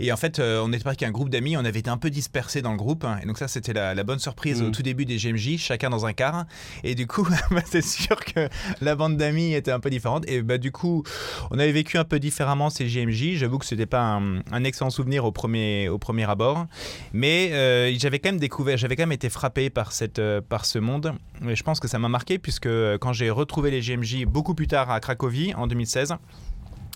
et 0.00 0.10
en 0.12 0.16
fait, 0.16 0.40
euh, 0.40 0.60
on 0.64 0.72
était 0.72 0.82
parti 0.82 1.04
avec 1.04 1.10
un 1.10 1.16
groupe 1.16 1.28
d'amis. 1.30 1.56
On 1.56 1.64
avait 1.64 1.78
été 1.80 1.90
un 1.90 1.98
peu 1.98 2.10
dispersés 2.10 2.62
dans 2.62 2.72
le 2.72 2.78
groupe, 2.78 3.04
hein, 3.04 3.18
et 3.22 3.26
donc 3.26 3.38
ça, 3.38 3.46
c'était 3.46 3.74
la, 3.74 3.94
la 3.94 4.02
bonne 4.02 4.18
surprise 4.18 4.60
Mm. 4.60 4.66
au 4.66 4.70
tout 4.70 4.82
début 4.82 5.04
des 5.04 5.18
GMJ, 5.18 5.56
chacun 5.58 5.90
dans 5.90 6.04
un 6.04 6.14
car. 6.14 6.46
Et 6.82 6.96
du 6.96 7.06
coup, 7.06 7.28
bah, 7.52 7.60
c'est 7.64 7.84
sûr 7.84 8.16
que 8.24 8.48
la 8.80 8.96
bande 8.96 9.16
d'amis 9.16 9.54
était 9.54 9.70
un 9.70 9.78
peu 9.78 9.88
différente. 9.90 10.05
Et 10.26 10.42
bah, 10.42 10.58
du 10.58 10.72
coup, 10.72 11.02
on 11.50 11.58
avait 11.58 11.72
vécu 11.72 11.98
un 11.98 12.04
peu 12.04 12.18
différemment 12.18 12.70
ces 12.70 12.86
GMJ. 12.86 13.34
J'avoue 13.34 13.58
que 13.58 13.66
c'était 13.66 13.86
pas 13.86 14.20
un, 14.52 14.64
excellent 14.64 14.90
souvenir 14.90 15.24
au 15.24 15.32
premier, 15.32 15.88
au 15.88 15.98
premier 15.98 16.28
abord, 16.28 16.66
mais 17.12 17.50
euh, 17.52 17.92
j'avais 17.98 18.18
quand 18.18 18.30
même 18.30 18.40
découvert, 18.40 18.76
j'avais 18.76 18.96
quand 18.96 19.02
même 19.02 19.12
été 19.12 19.28
frappé 19.28 19.70
par 19.70 19.92
cette, 19.92 20.18
euh, 20.18 20.40
par 20.40 20.64
ce 20.64 20.78
monde. 20.78 21.14
Et 21.48 21.54
je 21.54 21.62
pense 21.62 21.80
que 21.80 21.88
ça 21.88 21.98
m'a 21.98 22.08
marqué 22.08 22.38
puisque 22.38 22.68
quand 23.00 23.12
j'ai 23.12 23.30
retrouvé 23.30 23.70
les 23.70 23.80
GMJ 23.80 24.24
beaucoup 24.26 24.54
plus 24.54 24.66
tard 24.66 24.90
à 24.90 25.00
Cracovie 25.00 25.54
en 25.54 25.66
2016. 25.66 26.14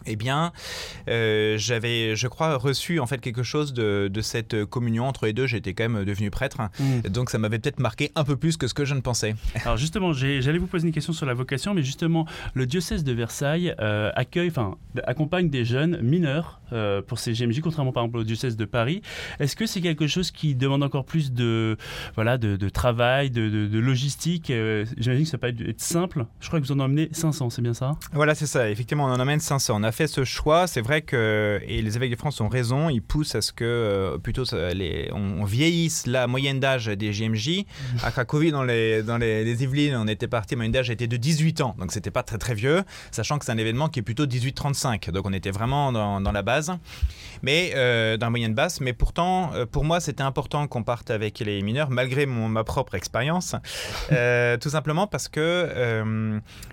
Eh 0.07 0.16
bien, 0.16 0.52
euh, 1.09 1.57
j'avais, 1.59 2.16
je 2.16 2.28
crois, 2.28 2.57
reçu 2.57 3.00
en 3.00 3.07
fait 3.07 3.21
quelque 3.21 3.42
chose 3.42 3.73
de, 3.73 4.09
de 4.12 4.21
cette 4.21 4.64
communion 4.64 5.07
entre 5.07 5.26
les 5.26 5.33
deux. 5.33 5.47
J'étais 5.47 5.75
quand 5.75 5.88
même 5.88 6.04
devenu 6.04 6.30
prêtre, 6.30 6.59
Mm. 6.78 7.09
donc 7.09 7.30
ça 7.30 7.38
m'avait 7.38 7.59
peut-être 7.59 7.80
marqué 7.80 8.11
un 8.14 8.25
peu 8.25 8.37
plus 8.37 8.57
que 8.57 8.66
ce 8.66 8.75
que 8.75 8.85
je 8.85 8.95
ne 8.95 9.00
pensais. 9.00 9.35
Alors 9.64 9.76
justement, 9.76 10.12
j'allais 10.12 10.59
vous 10.59 10.66
poser 10.66 10.87
une 10.87 10.92
question 10.95 11.12
sur 11.12 11.26
la 11.26 11.35
vocation, 11.35 11.75
mais 11.75 11.83
justement, 11.83 12.26
le 12.54 12.66
diocèse 12.66 13.04
de 13.04 13.12
Versailles 13.12 13.75
euh, 13.80 14.11
accueille, 14.14 14.49
enfin, 14.49 14.76
accompagne 15.04 15.49
des 15.50 15.64
jeunes 15.64 16.00
mineurs 16.02 16.61
euh, 16.73 17.02
pour 17.02 17.19
ces 17.19 17.33
GMJ, 17.33 17.61
contrairement 17.61 17.92
par 17.92 18.04
exemple 18.04 18.19
au 18.19 18.25
diocèse 18.25 18.57
de 18.57 18.64
Paris. 18.64 19.02
Est-ce 19.40 19.57
que 19.57 19.66
c'est 19.66 19.80
quelque 19.80 20.07
chose 20.07 20.30
qui 20.30 20.54
demande 20.54 20.83
encore 20.83 21.04
plus 21.04 21.33
de, 21.33 21.76
voilà, 22.14 22.38
de, 22.38 22.57
de 22.57 22.69
travail, 22.69 23.30
de, 23.30 23.49
de- 23.49 23.66
de 23.66 23.78
logistique 23.78 24.50
euh, 24.50 24.85
J'imagine 24.99 25.25
que 25.25 25.30
ça 25.30 25.38
peut 25.38 25.49
être, 25.49 25.61
être 25.62 25.80
simple. 25.80 26.26
Je 26.40 26.49
crois 26.49 26.61
que 26.61 26.66
vous 26.66 26.73
en 26.73 26.78
emmenez 26.80 27.09
500, 27.12 27.50
c'est 27.50 27.62
bien 27.62 27.75
ça? 27.75 27.92
Voilà, 28.12 28.35
c'est 28.35 28.47
ça. 28.47 28.71
Effectivement, 28.71 29.04
on 29.07 29.11
en 29.11 29.21
emmène 29.21 29.40
500. 29.40 29.75
On 29.80 29.83
a 29.83 29.89
fait 29.92 30.06
ce 30.06 30.25
choix. 30.25 30.66
C'est 30.66 30.80
vrai 30.80 31.02
que 31.02 31.61
et 31.66 31.82
les 31.82 31.97
évêques 31.97 32.11
de 32.11 32.16
France 32.16 32.40
ont 32.40 32.49
raison. 32.49 32.88
Ils 32.88 33.02
poussent 33.02 33.35
à 33.35 33.40
ce 33.40 33.52
que 33.52 33.64
euh, 33.64 34.18
plutôt 34.18 34.44
les, 34.75 35.11
on, 35.12 35.40
on 35.40 35.44
vieillisse 35.44 36.06
la 36.06 36.26
moyenne 36.26 36.61
d'âge 36.61 36.87
des 36.87 37.12
JMJ. 37.12 37.64
À 38.02 38.11
Cracovie, 38.11 38.52
dans 38.52 38.64
les 38.64 39.02
dans 39.02 39.18
les, 39.18 39.44
les 39.44 39.62
Yvelines, 39.62 39.97
on 39.97 40.09
était 40.09 40.28
parti. 40.28 40.54
La 40.54 40.59
moyenne 40.59 40.73
d'âge 40.73 40.90
était 40.90 41.06
de 41.06 41.16
18 41.16 41.61
ans, 41.61 41.76
donc 41.78 41.92
c'était 41.92 42.11
pas 42.11 42.23
très 42.23 42.38
très 42.38 42.54
vieux, 42.54 42.82
sachant 43.11 43.38
que 43.38 43.44
c'est 43.44 43.52
un 43.52 43.59
événement 43.59 43.88
qui 43.88 44.00
est 44.00 44.02
plutôt 44.02 44.26
18-35. 44.26 45.11
Donc 45.11 45.26
on 45.26 45.32
était 45.32 45.50
vraiment 45.50 45.92
dans, 45.92 46.20
dans 46.20 46.32
la 46.32 46.42
base, 46.42 46.73
mais 47.42 47.73
euh, 47.75 48.16
dans 48.16 48.26
la 48.26 48.30
moyenne 48.30 48.54
basse. 48.54 48.80
Mais 48.80 48.92
pourtant, 48.92 49.52
euh, 49.54 49.66
pour 49.66 49.85
moi, 49.85 50.00
c'était 50.00 50.23
important 50.23 50.66
qu'on 50.66 50.82
parte 50.82 51.11
avec 51.11 51.38
les 51.40 51.62
mineurs, 51.62 51.90
malgré 51.90 52.26
mon, 52.26 52.49
ma 52.49 52.64
propre 52.64 52.94
expérience, 52.94 53.54
Euh, 54.12 54.56
tout 54.56 54.70
simplement 54.70 55.06
parce 55.06 55.28
que 55.28 56.00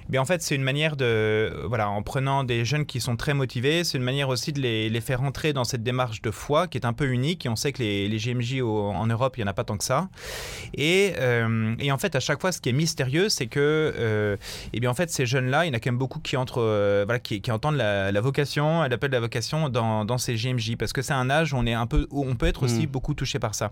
mais 0.09 0.17
en 0.17 0.25
fait, 0.25 0.41
c'est 0.41 0.55
une 0.55 0.63
manière 0.63 0.95
de. 0.95 1.65
Voilà, 1.67 1.89
en 1.89 2.01
prenant 2.01 2.43
des 2.43 2.65
jeunes 2.65 2.85
qui 2.85 3.01
sont 3.01 3.06
très 3.15 3.33
motivés, 3.33 3.83
c'est 3.83 3.97
une 3.97 4.03
manière 4.03 4.29
aussi 4.29 4.51
de 4.53 4.59
les, 4.59 4.89
les 4.89 5.01
faire 5.01 5.21
entrer 5.21 5.53
dans 5.53 5.63
cette 5.63 5.83
démarche 5.83 6.21
de 6.21 6.31
foi 6.31 6.67
qui 6.67 6.77
est 6.77 6.85
un 6.85 6.93
peu 6.93 7.07
unique. 7.07 7.45
Et 7.45 7.49
on 7.49 7.55
sait 7.55 7.71
que 7.71 7.81
les, 7.81 8.07
les 8.07 8.17
GMJ 8.17 8.61
au- 8.61 8.89
en 8.89 9.07
Europe, 9.07 9.37
il 9.37 9.41
n'y 9.41 9.45
en 9.45 9.51
a 9.51 9.53
pas 9.53 9.63
tant 9.63 9.77
que 9.77 9.83
ça. 9.83 10.09
Et, 10.73 11.13
euh, 11.19 11.75
et 11.79 11.91
en 11.91 11.97
fait, 11.97 12.15
à 12.15 12.19
chaque 12.19 12.41
fois, 12.41 12.51
ce 12.51 12.59
qui 12.61 12.69
est 12.69 12.73
mystérieux, 12.73 13.29
c'est 13.29 13.47
que. 13.47 13.59
Euh, 13.97 14.35
eh 14.73 14.79
bien, 14.79 14.89
en 14.89 14.93
fait, 14.93 15.09
ces 15.09 15.25
jeunes-là, 15.25 15.65
il 15.65 15.69
y 15.69 15.71
en 15.71 15.73
a 15.73 15.79
quand 15.79 15.91
même 15.91 15.97
beaucoup 15.97 16.19
qui 16.19 16.37
entrent. 16.37 16.61
euh, 16.61 17.03
voilà, 17.05 17.19
qui, 17.19 17.41
qui 17.41 17.51
entendent 17.51 17.77
la, 17.77 18.11
la 18.11 18.21
vocation, 18.21 18.81
l'appel 18.83 19.09
de 19.09 19.15
la 19.15 19.19
vocation 19.21 19.69
dans, 19.69 20.05
dans 20.05 20.17
ces 20.17 20.35
GMJ. 20.35 20.75
Parce 20.77 20.93
que 20.93 21.01
c'est 21.01 21.13
un 21.13 21.29
âge 21.29 21.53
où 21.53 21.57
on, 21.57 21.65
est 21.65 21.73
un 21.73 21.87
peu, 21.87 22.07
où 22.11 22.25
on 22.27 22.35
peut 22.35 22.47
être 22.47 22.63
aussi 22.63 22.85
Mm. 22.87 22.89
beaucoup 22.89 23.13
touché 23.13 23.39
par 23.39 23.55
ça. 23.55 23.71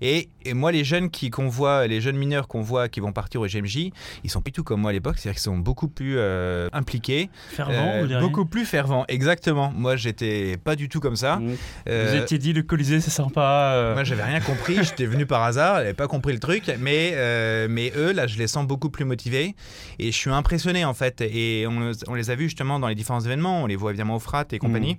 Et, 0.00 0.28
et 0.44 0.54
moi, 0.54 0.72
les 0.72 0.84
jeunes 0.84 1.10
qui, 1.10 1.30
qu'on 1.30 1.48
voit, 1.48 1.86
les 1.86 2.00
jeunes 2.00 2.16
mineurs 2.16 2.48
qu'on 2.48 2.62
voit 2.62 2.88
qui 2.88 3.00
vont 3.00 3.12
partir 3.12 3.40
au 3.40 3.46
GMJ, 3.46 3.90
ils 4.24 4.30
sont 4.30 4.40
pas 4.40 4.46
du 4.48 4.52
tout 4.52 4.64
comme 4.64 4.80
moi 4.80 4.90
à 4.90 4.92
l'époque, 4.92 5.16
c'est-à-dire 5.18 5.34
qu'ils 5.36 5.42
sont 5.44 5.58
beaucoup 5.58 5.88
plus 5.88 6.14
euh, 6.18 6.68
impliqués, 6.72 7.28
Fervent, 7.50 8.00
vous 8.00 8.06
diriez 8.06 8.20
beaucoup 8.22 8.44
plus 8.44 8.64
fervents. 8.64 8.75
Exactement. 9.08 9.72
Moi, 9.74 9.96
j'étais 9.96 10.56
pas 10.56 10.76
du 10.76 10.88
tout 10.88 11.00
comme 11.00 11.16
ça. 11.16 11.36
Mm. 11.36 11.54
Euh, 11.88 12.08
Vous 12.10 12.16
étiez 12.22 12.38
dit 12.38 12.52
le 12.52 12.62
Colisée, 12.62 13.00
c'est 13.00 13.10
sympa. 13.10 13.72
euh, 13.74 13.94
moi, 13.94 14.04
j'avais 14.04 14.22
rien 14.24 14.40
compris. 14.40 14.76
J'étais 14.82 15.06
venu 15.06 15.26
par 15.26 15.42
hasard. 15.42 15.76
J'avais 15.76 15.94
pas 15.94 16.06
compris 16.08 16.32
le 16.32 16.38
truc. 16.38 16.70
Mais, 16.80 17.12
euh, 17.14 17.66
mais 17.70 17.92
eux, 17.96 18.12
là, 18.12 18.26
je 18.26 18.38
les 18.38 18.46
sens 18.46 18.66
beaucoup 18.66 18.90
plus 18.90 19.04
motivés. 19.04 19.54
Et 19.98 20.12
je 20.12 20.16
suis 20.16 20.30
impressionné, 20.30 20.84
en 20.84 20.94
fait. 20.94 21.20
Et 21.20 21.66
on, 21.68 21.92
on 22.08 22.14
les 22.14 22.30
a 22.30 22.34
vus 22.34 22.44
justement 22.44 22.78
dans 22.78 22.88
les 22.88 22.94
différents 22.94 23.20
événements. 23.20 23.62
On 23.62 23.66
les 23.66 23.76
voit 23.76 23.90
évidemment 23.90 24.16
au 24.16 24.20
Frat 24.20 24.44
et 24.52 24.58
compagnie. 24.58 24.98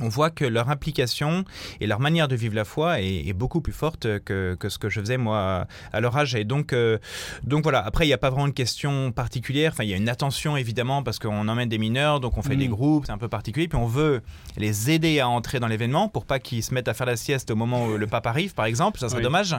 On 0.00 0.08
voit 0.08 0.30
que 0.30 0.44
leur 0.44 0.70
implication 0.70 1.44
et 1.80 1.86
leur 1.86 2.00
manière 2.00 2.28
de 2.28 2.36
vivre 2.36 2.54
la 2.54 2.64
foi 2.64 3.00
est, 3.00 3.26
est 3.26 3.32
beaucoup 3.32 3.60
plus 3.60 3.72
forte 3.72 4.02
que, 4.20 4.56
que 4.58 4.68
ce 4.68 4.78
que 4.78 4.88
je 4.88 5.00
faisais 5.00 5.16
moi 5.18 5.66
à 5.92 6.00
leur 6.00 6.16
âge. 6.16 6.34
Et 6.34 6.44
donc, 6.44 6.72
euh, 6.72 6.98
donc 7.44 7.62
voilà, 7.64 7.80
après, 7.84 8.04
il 8.04 8.08
n'y 8.08 8.14
a 8.14 8.18
pas 8.18 8.30
vraiment 8.30 8.48
de 8.48 8.52
question 8.52 9.12
particulière. 9.12 9.72
Enfin, 9.72 9.84
il 9.84 9.90
y 9.90 9.94
a 9.94 9.96
une 9.96 10.08
attention 10.08 10.56
évidemment 10.56 11.02
parce 11.02 11.18
qu'on 11.18 11.48
emmène 11.48 11.68
des 11.68 11.78
mineurs, 11.78 12.20
donc 12.20 12.38
on 12.38 12.42
fait 12.42 12.54
Mm. 12.56 12.58
des 12.60 12.68
groupes, 12.68 13.04
c'est 13.06 13.12
un 13.12 13.18
peu 13.18 13.28
particulier. 13.28 13.68
Puis 13.68 13.78
on 13.78 13.86
veut 13.86 14.22
les 14.56 14.90
aider 14.90 15.20
à 15.20 15.28
entrer 15.28 15.60
dans 15.60 15.66
l'événement 15.68 16.08
pour 16.08 16.24
pas 16.24 16.38
qu'ils 16.38 16.62
se 16.62 16.72
mettent 16.74 16.88
à 16.88 16.94
faire 16.94 17.06
la 17.06 17.16
sieste 17.16 17.50
au 17.50 17.56
moment 17.56 17.86
où 17.86 17.96
le 17.96 18.06
pape 18.06 18.26
arrive, 18.26 18.54
par 18.54 18.64
exemple. 18.66 18.98
Ça 19.00 19.08
serait 19.08 19.18
Oui. 19.18 19.24
dommage. 19.24 19.54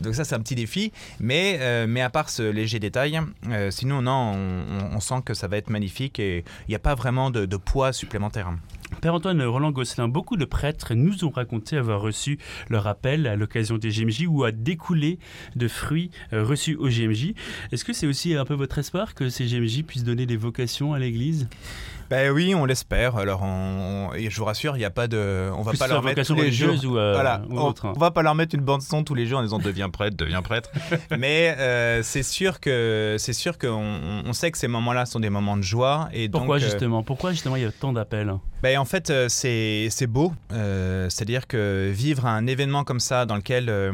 Donc 0.00 0.14
ça, 0.14 0.24
c'est 0.24 0.34
un 0.34 0.40
petit 0.40 0.54
défi. 0.54 0.92
Mais, 1.20 1.58
euh, 1.60 1.86
mais 1.88 2.00
à 2.00 2.10
part 2.10 2.30
ce 2.30 2.42
léger 2.42 2.78
détail, 2.78 3.20
euh, 3.48 3.70
sinon, 3.70 4.02
non, 4.02 4.34
on, 4.34 4.94
on- 4.94 4.96
on 4.96 5.00
sent 5.00 5.22
que 5.24 5.34
ça 5.34 5.48
va 5.48 5.56
être 5.56 5.70
magnifique 5.70 6.18
et 6.18 6.44
il 6.66 6.70
n'y 6.70 6.74
a 6.74 6.80
pas 6.80 6.94
vraiment 6.94 7.30
de, 7.30 7.46
de 7.46 7.56
poids 7.56 7.92
supplémentaire. 7.92 8.50
Père 9.00 9.14
Antoine 9.14 9.42
Roland 9.42 9.70
Gosselin, 9.70 10.08
beaucoup 10.08 10.36
de 10.36 10.44
prêtres 10.44 10.92
nous 10.94 11.24
ont 11.24 11.30
raconté 11.30 11.76
avoir 11.78 12.02
reçu 12.02 12.38
leur 12.68 12.86
appel 12.86 13.26
à 13.26 13.34
l'occasion 13.34 13.78
des 13.78 13.88
GMJ 13.88 14.26
ou 14.28 14.44
à 14.44 14.52
découler 14.52 15.18
de 15.56 15.68
fruits 15.68 16.10
euh, 16.34 16.44
reçus 16.44 16.76
au 16.76 16.88
GMJ. 16.88 17.32
Est-ce 17.72 17.84
que 17.84 17.94
c'est 17.94 18.06
aussi 18.06 18.34
un 18.34 18.44
peu 18.44 18.52
votre 18.54 18.76
espoir 18.78 19.14
que 19.14 19.30
ces 19.30 19.46
GMJ 19.46 19.84
puissent 19.84 20.04
donner 20.04 20.26
des 20.26 20.36
vocations 20.36 20.92
à 20.92 20.98
l'Église? 20.98 21.48
Ben 22.10 22.30
oui, 22.32 22.54
on 22.54 22.66
l'espère. 22.66 23.16
Alors, 23.16 23.42
on, 23.42 24.10
et 24.14 24.28
je 24.28 24.36
vous 24.36 24.44
rassure, 24.44 24.76
il 24.76 24.80
n'y 24.80 24.84
a 24.84 24.90
pas 24.90 25.06
de, 25.06 25.48
on 25.56 25.62
va 25.62 25.70
Plus 25.70 25.78
pas 25.78 25.86
leur 25.86 26.02
mettre 26.02 26.22
tous 26.26 26.34
les 26.34 26.50
jours. 26.52 26.74
ou, 26.84 26.98
euh, 26.98 27.12
voilà, 27.14 27.42
ou 27.48 27.58
on, 27.58 27.68
autre, 27.68 27.86
hein. 27.86 27.92
on 27.96 28.00
va 28.00 28.10
pas 28.10 28.22
leur 28.22 28.34
mettre 28.34 28.54
une 28.54 28.62
bande 28.62 28.82
son 28.82 29.02
tous 29.04 29.14
les 29.14 29.26
jours 29.26 29.38
en 29.38 29.42
disant 29.42 29.58
deviens 29.60 29.88
prêtre, 29.88 30.16
deviens 30.16 30.42
prêtre. 30.42 30.70
Mais 31.18 31.54
euh, 31.58 32.02
c'est 32.02 32.24
sûr 32.24 32.60
que 32.60 33.14
c'est 33.18 33.32
sûr 33.32 33.56
qu'on 33.58 34.22
on- 34.26 34.32
sait 34.34 34.50
que 34.50 34.58
ces 34.58 34.68
moments-là 34.68 35.06
sont 35.06 35.20
des 35.20 35.30
moments 35.30 35.56
de 35.56 35.62
joie 35.62 36.08
et 36.12 36.28
Pourquoi 36.28 36.58
donc, 36.58 36.66
euh, 36.66 36.70
justement? 36.70 37.02
Pourquoi 37.04 37.30
justement 37.30 37.56
il 37.56 37.62
y 37.62 37.66
a 37.66 37.72
tant 37.72 37.92
d'appels? 37.92 38.34
Ben, 38.62 38.78
en 38.78 38.84
fait, 38.84 39.10
euh, 39.10 39.28
c'est 39.28 39.88
c'est 39.90 40.06
beau. 40.06 40.32
Euh, 40.52 41.08
C'est-à-dire 41.08 41.46
que 41.46 41.90
vivre 41.92 42.26
un 42.26 42.46
événement 42.46 42.84
comme 42.84 43.00
ça 43.00 43.26
dans 43.26 43.36
lequel 43.36 43.68
euh, 43.68 43.92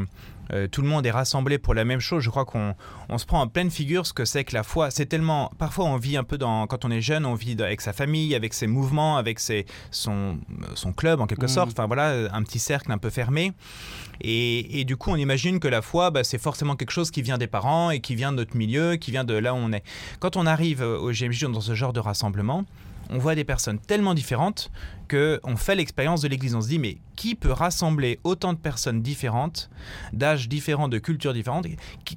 euh, 0.53 0.69
tout 0.69 0.81
le 0.81 0.87
monde 0.89 1.05
est 1.07 1.11
rassemblé 1.11 1.59
pour 1.59 1.75
la 1.75 1.85
même 1.85 1.99
chose, 1.99 2.23
je 2.23 2.31
crois 2.31 2.45
qu'on 2.45 2.75
on 3.09 3.19
se 3.19 3.27
prend 3.27 3.41
en 3.41 3.49
pleine 3.49 3.69
figure 3.71 4.07
ce 4.07 4.13
que 4.13 4.25
c'est 4.25 4.45
que 4.45 4.55
la 4.55 4.63
foi. 4.63 4.91
C'est 4.93 5.07
tellement. 5.07 5.51
Parfois, 5.59 5.87
on 5.87 5.97
vit 5.97 6.17
un 6.17 6.23
peu 6.25 6.39
dans. 6.39 6.67
Quand 6.69 6.85
on 6.85 6.91
est 6.91 7.01
jeune, 7.01 7.27
on 7.27 7.35
vit 7.35 7.57
avec 7.61 7.81
sa 7.81 7.93
famille, 7.93 8.35
avec 8.35 8.55
ses 8.55 8.67
mouvements, 8.67 9.17
avec 9.17 9.41
ses, 9.41 9.67
son, 9.91 10.39
son 10.75 10.93
club 10.93 11.21
en 11.21 11.27
quelque 11.27 11.43
Mhm. 11.47 11.49
sorte. 11.49 11.71
Enfin 11.73 11.87
voilà, 11.87 12.33
un 12.33 12.43
petit 12.43 12.59
cercle 12.61 12.93
un 12.93 12.99
peu 12.99 13.11
fermé. 13.11 13.53
Et, 14.21 14.81
et 14.81 14.85
du 14.85 14.97
coup, 14.97 15.11
on 15.11 15.17
imagine 15.17 15.61
que 15.61 15.69
la 15.69 15.83
foi, 15.83 16.11
bah, 16.11 16.25
c'est 16.25 16.39
forcément 16.39 16.75
quelque 16.77 16.91
chose 16.93 17.11
qui 17.11 17.23
vient 17.23 17.39
des 17.39 17.47
parents 17.49 17.91
et 17.91 18.01
qui 18.01 18.15
vient 18.15 18.33
de 18.33 18.37
notre 18.39 18.57
milieu, 18.57 18.97
qui 18.97 19.11
vient 19.11 19.25
de 19.25 19.35
là 19.35 19.53
où 19.53 19.59
on 19.59 19.73
est. 19.73 19.83
Quand 20.21 20.37
on 20.37 20.47
arrive 20.47 20.81
au 20.81 21.11
GMJ 21.13 21.45
dans 21.53 21.61
ce 21.61 21.75
genre 21.75 21.93
de 21.93 22.01
rassemblement, 22.01 22.65
on 23.11 23.19
voit 23.19 23.35
des 23.35 23.45
personnes 23.45 23.79
tellement 23.79 24.15
différentes 24.15 24.71
que 25.09 25.41
on 25.45 25.57
fait 25.57 25.77
l'expérience 25.77 26.21
de 26.23 26.29
l'Église. 26.29 26.55
On 26.55 26.61
se 26.61 26.69
dit, 26.69 26.79
mais 26.79 26.99
qui 27.15 27.35
peut 27.35 27.53
rassembler 27.53 28.19
autant 28.25 28.53
de 28.53 28.59
personnes 28.59 29.03
différentes, 29.03 29.71
d'âges 30.13 30.49
différents, 30.49 30.89
de 30.89 30.99
cultures 30.99 31.33
différentes? 31.33 31.67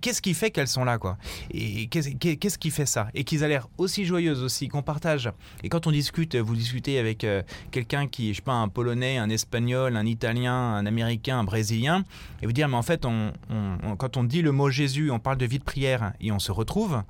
Qu'est-ce 0.02 0.22
qui 0.22 0.34
fait 0.34 0.52
qu'elles 0.52 0.68
sont 0.68 0.84
là, 0.84 0.98
quoi? 0.98 1.18
Et 1.52 1.88
qu'est-ce 1.88 2.58
qui 2.58 2.72
fait 2.72 2.86
ça? 2.86 3.10
Et 3.14 3.24
qu'ils 3.24 3.44
aient 3.44 3.48
l'air 3.48 3.68
aussi 3.78 4.06
joyeuses 4.06 4.44
aussi, 4.44 4.68
qu'on 4.68 4.82
partage. 4.82 5.32
Et 5.64 5.70
quand 5.70 5.88
on 5.88 5.92
discute, 5.92 6.36
vous 6.36 6.56
discutez 6.56 7.00
avec 7.00 7.24
euh, 7.24 7.44
quelqu'un 7.72 8.08
qui, 8.08 8.32
je 8.34 8.38
sais 8.38 8.42
pas, 8.42 8.54
un 8.54 8.68
Polonais, 8.68 9.18
un 9.18 9.30
Espagnol, 9.30 9.96
un 9.96 10.06
Italien, 10.06 10.54
un 10.54 10.86
Américain, 10.86 11.40
un 11.40 11.44
Brésilien, 11.44 12.04
et 12.42 12.46
vous 12.46 12.54
dire, 12.54 12.68
mais 12.68 12.78
en 12.78 12.82
fait, 12.82 13.06
quand 13.98 14.18
on 14.18 14.24
dit 14.24 14.42
le 14.42 14.52
mot 14.52 14.70
Jésus, 14.70 15.12
on 15.12 15.20
parle 15.20 15.38
de 15.38 15.46
vie 15.46 15.60
de 15.60 15.64
prière 15.64 16.14
et 16.20 16.32
on 16.32 16.40
se 16.40 16.52
retrouve, 16.52 17.04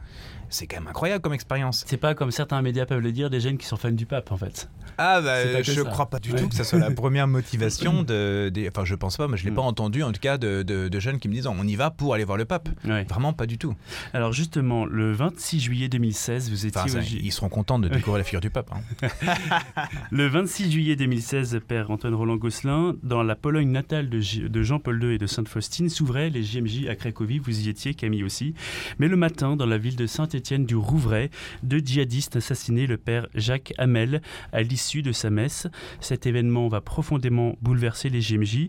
c'est 0.49 0.65
quand 0.67 0.77
même 0.77 0.87
incroyable 0.87 1.21
comme 1.21 1.33
expérience. 1.33 1.83
C'est 1.87 1.97
pas 1.97 2.15
comme 2.15 2.31
certains 2.31 2.61
médias 2.61 2.85
peuvent 2.85 2.99
le 2.99 3.11
dire, 3.11 3.29
des 3.29 3.39
jeunes 3.39 3.57
qui 3.57 3.67
sont 3.69 3.77
fans 3.77 3.91
du 3.91 4.05
pape 4.05 4.31
en 4.31 4.37
fait. 4.37 4.69
Ah 4.97 5.21
bah, 5.21 5.61
je 5.61 5.71
ça. 5.71 5.83
crois 5.85 6.09
pas 6.09 6.19
du 6.19 6.31
Ouais. 6.33 6.41
tout 6.41 6.49
que 6.49 6.55
ça 6.55 6.63
soit 6.65 6.79
la 6.79 6.91
première 6.91 7.27
motivation 7.27 8.03
de, 8.03 8.49
des- 8.49 8.67
enfin 8.67 8.83
je 8.85 8.95
pense 8.95 9.15
pas, 9.17 9.27
mais 9.27 9.37
je 9.37 9.45
l'ai 9.45 9.51
Mm. 9.51 9.55
pas 9.55 9.61
entendu 9.61 10.03
en 10.03 10.11
tout 10.11 10.19
cas 10.19 10.37
de, 10.37 10.61
de- 10.63 10.89
de 10.89 10.99
jeunes 10.99 11.19
qui 11.19 11.29
me 11.29 11.33
disent 11.33 11.47
on 11.47 11.65
y 11.65 11.75
va 11.75 11.89
pour 11.91 12.13
aller 12.13 12.25
voir 12.25 12.37
le 12.37 12.45
pape. 12.45 12.67
Ouais. 12.85 13.05
Vraiment 13.05 13.31
pas 13.33 13.45
du 13.45 13.57
tout. 13.57 13.73
Alors 14.13 14.33
justement, 14.33 14.85
le 14.85 15.13
26 15.13 15.59
juillet 15.61 15.87
2016, 15.89 16.49
vous 16.49 16.65
étiez 16.65 16.79
Enfin, 16.81 16.89
ça, 16.89 16.97
au 16.99 17.01
J- 17.01 17.21
ils 17.23 17.31
seront 17.31 17.49
contents 17.49 17.79
de 17.79 17.87
découvrir 17.89 18.17
la 18.17 18.23
figure 18.23 18.41
du 18.41 18.49
pape. 18.49 18.71
hein. 18.73 19.07
Le 20.11 20.27
26 20.27 20.71
juillet 20.71 20.95
2016, 20.95 21.59
Père 21.67 21.91
Antoine 21.91 22.13
Roland 22.15 22.35
Gosselin, 22.37 22.95
dans 23.03 23.23
la 23.23 23.35
Pologne 23.35 23.69
natale 23.71 24.09
de, 24.09 24.47
de 24.47 24.63
Jean-Paul 24.63 25.01
II 25.03 25.13
et 25.13 25.17
de 25.17 25.27
Sainte-Faustine, 25.27 25.89
s'ouvraient 25.89 26.29
les 26.29 26.43
JMJ 26.43 26.87
à 26.87 26.95
Cracovie. 26.95 27.39
Vous 27.39 27.61
y 27.61 27.69
étiez, 27.69 27.93
Camille 27.93 28.23
aussi. 28.23 28.53
Mais 28.97 29.07
le 29.07 29.15
matin, 29.15 29.55
dans 29.55 29.65
la 29.65 29.77
ville 29.77 29.95
de 29.95 30.07
Saint-Étienne 30.07 30.65
du 30.65 30.75
Rouvray, 30.75 31.29
deux 31.63 31.79
djihadistes 31.79 32.35
assassinaient 32.37 32.87
le 32.87 32.97
Père 32.97 33.27
Jacques 33.35 33.58
Hamel 33.77 34.21
à 34.53 34.61
l'issue 34.61 35.01
de 35.01 35.11
sa 35.11 35.29
messe. 35.29 35.67
Cet 35.99 36.25
événement 36.25 36.67
va 36.67 36.81
profondément 36.81 37.55
bouleverser 37.61 38.09
les 38.09 38.21
JMJ. 38.21 38.67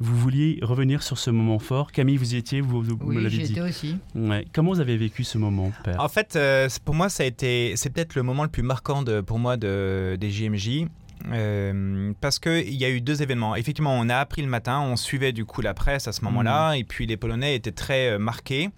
Vous 0.00 0.16
vouliez 0.16 0.58
revenir 0.62 1.02
sur 1.02 1.18
ce 1.18 1.30
moment 1.30 1.58
fort. 1.58 1.92
Camille, 1.92 2.16
vous 2.16 2.34
y 2.34 2.36
étiez, 2.36 2.60
vous, 2.60 2.82
vous 2.82 2.96
me 2.96 3.04
Oui, 3.04 3.22
l'avez 3.22 3.30
j'y 3.30 3.42
dit. 3.44 3.52
étais 3.52 3.60
aussi. 3.60 3.96
Ouais. 4.14 4.44
Comment 4.52 4.72
vous 4.72 4.80
avez 4.80 4.96
vécu 4.96 5.24
ce 5.24 5.38
moment, 5.38 5.72
Père? 5.84 6.00
En 6.00 6.08
fait, 6.08 6.36
euh, 6.36 6.68
pour 6.84 6.94
moi, 6.94 7.08
ça 7.08 7.22
a 7.22 7.26
été, 7.26 7.74
c'est 7.76 7.90
peut-être 7.90 8.14
le 8.14 8.22
moment 8.22 8.42
le 8.42 8.48
plus 8.48 8.62
marquant 8.62 9.02
de- 9.02 9.20
pour 9.20 9.38
moi 9.38 9.56
de, 9.56 10.16
des 10.20 10.30
JMJ. 10.30 10.86
Euh, 11.32 12.12
parce 12.20 12.38
qu'il 12.38 12.74
y 12.74 12.84
a 12.84 12.90
eu 12.90 13.00
deux 13.00 13.22
événements. 13.22 13.54
Effectivement, 13.56 13.94
on 13.98 14.08
a 14.08 14.16
appris 14.16 14.42
le 14.42 14.48
matin, 14.48 14.80
on 14.80 14.96
suivait 14.96 15.32
du 15.32 15.44
coup 15.44 15.60
la 15.62 15.74
presse 15.74 16.08
à 16.08 16.12
ce 16.12 16.24
moment-là, 16.24 16.74
et 16.74 16.84
puis 16.84 17.06
les 17.06 17.16
Polonais 17.16 17.54
étaient 17.54 17.72
très 17.72 18.10
euh, 18.10 18.18
marqués. 18.18 18.70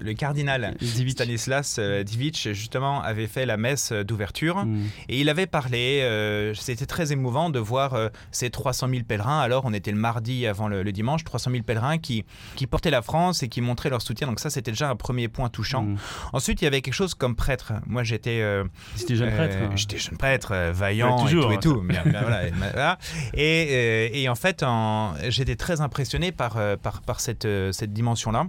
Le 0.00 0.12
cardinal. 0.12 0.76
Stanislas 1.08 1.76
euh, 1.78 2.02
Divitch, 2.02 2.48
justement, 2.52 3.00
avait 3.02 3.26
fait 3.26 3.46
la 3.46 3.56
messe 3.56 3.92
d'ouverture. 3.92 4.64
Mm. 4.66 4.84
Et 5.08 5.20
il 5.20 5.28
avait 5.28 5.46
parlé, 5.46 6.00
euh, 6.02 6.52
c'était 6.54 6.84
très 6.86 7.12
émouvant 7.12 7.48
de 7.50 7.58
voir 7.58 7.96
ces 8.30 8.50
300 8.50 8.88
000 8.90 9.02
pèlerins. 9.08 9.40
Alors, 9.40 9.64
on 9.64 9.72
était 9.72 9.90
le 9.92 9.96
mardi 9.96 10.46
avant 10.46 10.68
le, 10.68 10.82
le 10.82 10.92
dimanche, 10.92 11.24
300 11.24 11.50
000 11.50 11.62
pèlerins 11.62 11.98
qui, 11.98 12.24
qui 12.56 12.66
portaient 12.66 12.90
la 12.90 13.02
France 13.02 13.42
et 13.42 13.48
qui 13.48 13.60
montraient 13.62 13.88
leur 13.90 14.02
soutien. 14.02 14.26
Donc, 14.26 14.40
ça, 14.40 14.50
c'était 14.50 14.70
déjà 14.70 14.90
un 14.90 14.96
premier 14.96 15.28
point 15.28 15.48
touchant. 15.48 15.82
Mm. 15.82 15.96
Ensuite, 16.34 16.60
il 16.60 16.64
y 16.64 16.68
avait 16.68 16.82
quelque 16.82 16.94
chose 16.94 17.14
comme 17.14 17.34
prêtre. 17.36 17.72
Moi, 17.86 18.02
j'étais. 18.04 18.40
euh, 18.42 18.64
C'était 18.96 19.16
jeune 19.16 19.32
prêtre. 19.34 19.56
hein. 19.62 19.70
J'étais 19.76 19.98
jeune 19.98 20.18
prêtre, 20.18 20.54
vaillant 20.72 21.16
Ouais, 21.16 21.22
toujours, 21.30 21.52
et 21.52 21.54
hein. 21.56 21.58
tout 21.62 21.70
et 21.70 21.74
tout. 21.74 21.82
Et, 23.34 23.68
euh, 23.70 24.08
et 24.12 24.28
en 24.28 24.34
fait, 24.34 24.64
j'étais 25.28 25.56
très 25.56 25.80
impressionné 25.80 26.32
par, 26.32 26.56
euh, 26.56 26.76
euh, 27.44 27.72
cette 27.72 27.92
dimension-là 27.92 28.46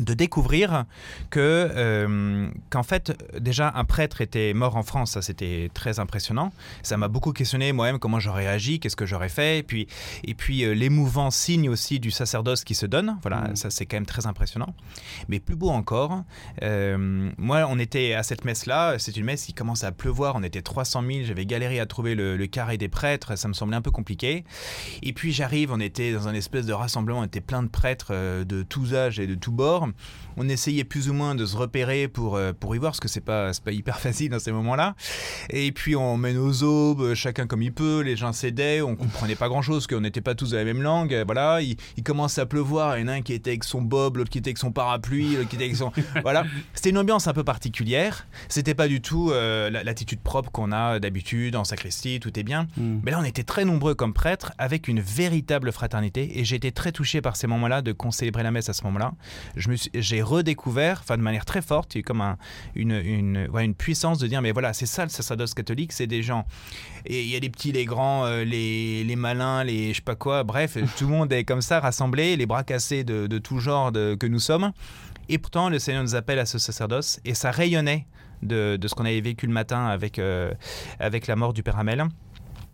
de 0.00 0.14
découvrir 0.14 0.84
que 1.30 1.40
euh, 1.40 2.48
qu'en 2.70 2.82
fait 2.82 3.12
déjà 3.38 3.72
un 3.74 3.84
prêtre 3.84 4.20
était 4.20 4.52
mort 4.54 4.76
en 4.76 4.82
France. 4.82 5.12
Ça 5.12 5.22
c'était 5.22 5.70
très 5.74 5.98
impressionnant. 5.98 6.52
Ça 6.82 6.96
m'a 6.96 7.08
beaucoup 7.08 7.32
questionné 7.32 7.72
moi-même 7.72 7.98
comment 7.98 8.20
j'aurais 8.20 8.46
agi 8.46 8.80
qu'est-ce 8.80 8.96
que 8.96 9.06
j'aurais 9.06 9.28
fait. 9.28 9.58
Et 9.58 9.62
puis 9.62 9.86
et 10.24 10.34
puis 10.34 10.64
euh, 10.64 10.74
l'émouvant 10.74 11.30
signe 11.30 11.68
aussi 11.68 12.00
du 12.00 12.10
sacerdoce 12.10 12.64
qui 12.64 12.74
se 12.74 12.86
donne. 12.86 13.18
Voilà 13.22 13.36
Mm. 13.36 13.56
ça 13.56 13.70
c'est 13.70 13.86
quand 13.86 13.96
même 13.96 14.06
très 14.06 14.26
impressionnant. 14.26 14.74
Mais 15.28 15.40
plus 15.40 15.56
beau 15.56 15.70
encore 15.70 16.22
euh, 16.62 17.30
moi 17.38 17.66
on 17.68 17.78
était 17.78 18.14
à 18.14 18.22
cette 18.22 18.44
messe 18.44 18.66
là 18.66 18.98
c'est 18.98 19.16
une 19.16 19.24
messe 19.24 19.44
qui 19.44 19.54
commence 19.54 19.84
à 19.84 19.92
pleuvoir. 19.92 20.36
On 20.36 20.42
était 20.42 20.62
300 20.62 21.02
000 21.06 21.24
j'avais 21.24 21.46
galéré 21.46 21.80
à 21.80 21.86
trouver 21.86 22.14
le, 22.14 22.36
le 22.36 22.46
carré 22.46 22.78
des 22.78 22.88
prêtres. 22.88 23.36
Ça 23.36 23.48
me 23.48 23.54
semblait 23.54 23.76
un 23.76 23.82
peu 23.82 23.90
compliqué. 23.90 24.44
Et 25.02 25.12
puis 25.12 25.32
j'arrive, 25.32 25.72
on 25.72 25.80
était 25.80 26.12
dans 26.12 26.28
un 26.28 26.34
espèce 26.34 26.66
de 26.66 26.72
rassemblement, 26.72 27.20
on 27.20 27.24
était 27.24 27.40
plein 27.40 27.62
de 27.62 27.68
prêtres 27.68 28.12
de 28.44 28.62
tous 28.62 28.94
âges 28.94 29.18
et 29.18 29.26
de 29.26 29.34
tous 29.34 29.52
bords. 29.52 29.85
On 30.36 30.48
essayait 30.48 30.84
plus 30.84 31.08
ou 31.08 31.12
moins 31.14 31.34
de 31.34 31.46
se 31.46 31.56
repérer 31.56 32.08
pour, 32.08 32.36
euh, 32.36 32.52
pour 32.52 32.74
y 32.74 32.78
voir, 32.78 32.92
parce 32.92 33.00
que 33.00 33.08
c'est 33.08 33.20
pas, 33.20 33.50
pas 33.64 33.72
hyper 33.72 33.98
facile 34.06 34.30
dans 34.30 34.38
ces 34.38 34.52
moments-là. 34.52 34.94
Et 35.50 35.72
puis 35.72 35.96
on 35.96 36.16
met 36.16 36.32
nos 36.34 36.62
aubes, 36.62 37.00
euh, 37.00 37.14
chacun 37.14 37.46
comme 37.46 37.62
il 37.62 37.72
peut, 37.72 38.00
les 38.00 38.16
gens 38.16 38.32
s'aidaient, 38.32 38.80
on 38.82 38.96
comprenait 38.96 39.34
pas 39.36 39.48
grand-chose, 39.48 39.86
qu'on 39.86 40.00
n'était 40.00 40.20
pas 40.20 40.34
tous 40.34 40.50
de 40.50 40.56
la 40.56 40.64
même 40.64 40.82
langue. 40.82 41.14
euh, 41.14 41.24
Voilà, 41.26 41.60
il, 41.62 41.76
il 41.96 42.02
commence 42.02 42.38
à 42.38 42.46
pleuvoir, 42.46 42.98
il 42.98 43.02
y 43.02 43.04
en 43.04 43.08
a 43.08 43.12
un 43.12 43.22
qui 43.22 43.32
était 43.32 43.50
avec 43.50 43.64
son 43.64 43.80
bob, 43.82 44.16
l'autre 44.18 44.30
qui 44.30 44.38
était 44.38 44.48
avec 44.50 44.58
son 44.58 44.72
parapluie, 44.72 45.36
l'autre 45.36 45.48
qui 45.48 45.56
était 45.56 45.64
avec 45.64 45.76
son... 45.76 45.92
Voilà, 46.22 46.44
c'était 46.74 46.90
une 46.90 46.98
ambiance 46.98 47.26
un 47.28 47.32
peu 47.32 47.44
particulière. 47.44 48.26
C'était 48.48 48.74
pas 48.74 48.88
du 48.88 49.00
tout 49.00 49.30
euh, 49.30 49.70
la- 49.70 49.84
l'attitude 49.84 50.20
propre 50.20 50.50
qu'on 50.50 50.72
a 50.72 50.98
d'habitude 50.98 51.56
en 51.56 51.64
sacristie, 51.64 52.20
tout 52.20 52.38
est 52.38 52.42
bien. 52.42 52.66
Mm. 52.76 53.00
Mais 53.04 53.10
là, 53.10 53.18
on 53.20 53.24
était 53.24 53.42
très 53.44 53.64
nombreux 53.64 53.94
comme 53.94 54.12
prêtres 54.12 54.52
avec 54.58 54.88
une 54.88 55.00
véritable 55.00 55.72
fraternité 55.72 56.38
et 56.38 56.44
j'ai 56.44 56.56
été 56.56 56.72
très 56.72 56.92
touché 56.92 57.20
par 57.20 57.36
ces 57.36 57.46
moments-là 57.46 57.82
de 57.82 57.92
concélébrer 57.92 58.42
la 58.42 58.50
messe 58.50 58.68
à 58.68 58.72
ce 58.72 58.82
moment-là. 58.84 59.12
Je 59.56 59.68
me 59.70 59.75
J'ai 59.94 60.22
redécouvert, 60.22 61.00
enfin 61.02 61.16
de 61.16 61.22
manière 61.22 61.44
très 61.44 61.62
forte, 61.62 61.94
il 61.94 61.98
y 61.98 61.98
a 61.98 62.00
eu 62.00 62.04
comme 62.04 62.20
un- 62.20 62.36
une, 62.74 62.92
une, 62.92 63.48
ouais, 63.52 63.64
une 63.64 63.74
puissance 63.74 64.18
de 64.18 64.26
dire 64.26 64.42
mais 64.42 64.52
voilà, 64.52 64.72
c'est 64.72 64.86
ça 64.86 65.04
le 65.04 65.10
sacerdoce 65.10 65.54
catholique, 65.54 65.92
c'est 65.92 66.06
des 66.06 66.22
gens. 66.22 66.46
Et 67.04 67.22
il 67.22 67.28
y 67.28 67.36
a 67.36 67.38
les 67.38 67.50
petits, 67.50 67.72
les 67.72 67.84
grands, 67.84 68.24
euh, 68.26 68.44
les, 68.44 69.04
les 69.04 69.16
malins, 69.16 69.64
les 69.64 69.90
je 69.92 69.96
sais 69.96 70.02
pas 70.02 70.16
quoi, 70.16 70.42
bref, 70.44 70.76
tout 70.98 71.04
le 71.06 71.10
monde 71.10 71.32
est 71.32 71.44
comme 71.44 71.62
ça 71.62 71.80
rassemblé, 71.80 72.36
les 72.36 72.46
bras 72.46 72.64
cassés 72.64 73.04
de, 73.04 73.26
de 73.26 73.38
tout 73.38 73.58
genre 73.58 73.92
de- 73.92 74.14
que 74.18 74.26
nous 74.26 74.40
sommes. 74.40 74.72
Et 75.28 75.38
pourtant, 75.38 75.68
le 75.68 75.78
Seigneur 75.78 76.02
nous 76.02 76.14
appelle 76.14 76.38
à 76.38 76.46
ce 76.46 76.58
sacerdoce 76.58 77.18
et 77.24 77.34
ça 77.34 77.50
rayonnait 77.50 78.06
de, 78.42 78.76
de 78.76 78.88
ce 78.88 78.94
qu'on 78.94 79.04
avait 79.04 79.20
vécu 79.20 79.46
le 79.46 79.52
matin 79.52 79.86
avec, 79.86 80.18
euh, 80.18 80.52
avec 81.00 81.26
la 81.26 81.36
mort 81.36 81.52
du 81.52 81.62
Père 81.62 81.78
Hamel. 81.78 82.04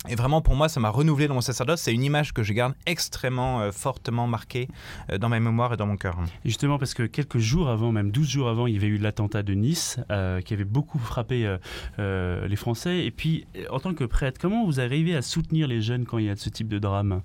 Et 0.08 0.16
vraiment, 0.16 0.40
pour 0.40 0.56
moi, 0.56 0.68
ça 0.68 0.80
m'a 0.80 0.88
renouvelé 0.88 1.28
dans 1.28 1.34
mon 1.34 1.40
sacerdoce. 1.40 1.80
C'est 1.80 1.94
une 1.94 2.02
image 2.02 2.32
que 2.32 2.42
je 2.42 2.52
garde 2.52 2.74
extrêmement 2.86 3.60
euh, 3.60 3.70
fortement 3.70 4.26
marquée 4.26 4.68
euh, 5.10 5.18
dans 5.18 5.28
ma 5.28 5.38
mémoire 5.38 5.74
et 5.74 5.76
dans 5.76 5.86
mon 5.86 5.96
cœur. 5.96 6.18
Justement 6.44 6.78
parce 6.78 6.92
que 6.92 7.04
quelques 7.04 7.38
jours 7.38 7.68
avant, 7.68 7.92
même 7.92 8.10
12 8.10 8.28
jours 8.28 8.48
avant, 8.48 8.66
il 8.66 8.74
y 8.74 8.76
avait 8.76 8.88
eu 8.88 8.98
l'attentat 8.98 9.44
de 9.44 9.54
Nice 9.54 9.98
euh, 10.10 10.40
qui 10.40 10.54
avait 10.54 10.64
beaucoup 10.64 10.98
frappé 10.98 11.56
les 11.98 12.56
Français. 12.56 13.04
Et 13.04 13.10
puis, 13.10 13.46
en 13.70 13.78
tant 13.78 13.94
que 13.94 14.04
prêtre, 14.04 14.40
comment 14.40 14.64
vous 14.66 14.80
arrivez 14.80 15.14
à 15.14 15.22
soutenir 15.22 15.68
les 15.68 15.80
jeunes 15.80 16.04
quand 16.04 16.18
il 16.18 16.26
y 16.26 16.30
a 16.30 16.36
ce 16.36 16.48
type 16.48 16.68
de 16.68 16.78
drame? 16.78 17.22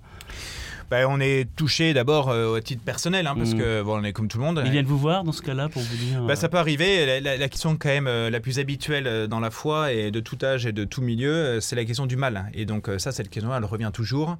Ben, 0.89 1.05
on 1.09 1.19
est 1.19 1.47
touché 1.55 1.93
d'abord 1.93 2.29
euh, 2.29 2.55
au 2.55 2.59
titre 2.61 2.81
personnel, 2.83 3.27
hein, 3.27 3.33
parce 3.35 3.53
Mm. 3.53 3.57
que 3.57 3.81
bon, 3.83 3.99
on 3.99 4.03
est 4.03 4.13
comme 4.13 4.27
tout 4.27 4.37
le 4.37 4.43
monde. 4.45 4.61
Ils 4.65 4.71
viennent 4.71 4.85
vous 4.85 4.97
voir 4.97 5.23
dans 5.23 5.31
ce 5.33 5.41
cas-là 5.41 5.67
pour 5.69 5.81
vous 5.81 5.97
dire... 5.97 6.21
Bah, 6.23 6.35
ça 6.35 6.45
euh, 6.45 6.49
peut 6.49 6.57
arriver. 6.57 7.05
La, 7.05 7.19
la- 7.19 7.37
la 7.37 7.49
question 7.49 7.75
quand 7.75 7.89
même 7.89 8.07
euh, 8.07 8.29
la 8.29 8.39
plus 8.39 8.59
habituelle 8.59 9.27
dans 9.27 9.39
la 9.41 9.51
foi 9.51 9.91
et 9.91 10.11
de 10.11 10.19
tout 10.21 10.37
âge 10.43 10.65
et 10.65 10.71
de 10.71 10.83
tout 10.85 11.01
milieu, 11.01 11.59
c'est 11.59 11.75
la 11.75 11.83
question 11.85 12.05
du 12.05 12.15
mal. 12.15 12.49
Et 12.53 12.65
donc 12.65 12.89
ça, 12.99 13.11
cette 13.11 13.29
question, 13.29 13.53
elle 13.55 13.65
revient 13.65 13.91
toujours. 13.93 14.37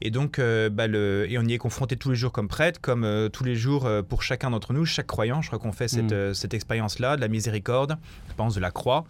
Et 0.00 0.10
donc, 0.10 0.40
bah, 0.70 0.86
le, 0.86 1.26
et 1.28 1.38
on 1.38 1.42
y 1.42 1.52
est 1.54 1.58
confronté 1.58 1.96
tous 1.96 2.10
les 2.10 2.16
jours 2.16 2.32
comme 2.32 2.48
prêtre, 2.48 2.80
comme 2.80 3.28
tous 3.32 3.44
les 3.44 3.54
jours 3.56 3.88
pour 4.08 4.22
chacun 4.22 4.50
d'entre 4.50 4.72
nous, 4.72 4.84
chaque 4.84 5.06
croyant. 5.06 5.42
Je 5.42 5.48
crois 5.48 5.58
qu'on 5.58 5.72
fait 5.72 5.88
cette, 5.88 6.12
Mm. 6.12 6.34
cette 6.34 6.54
expérience-là, 6.54 7.16
de 7.16 7.20
la 7.20 7.28
miséricorde, 7.28 7.96
je 8.28 8.34
pense 8.34 8.54
de 8.54 8.60
la 8.60 8.70
croix. 8.70 9.04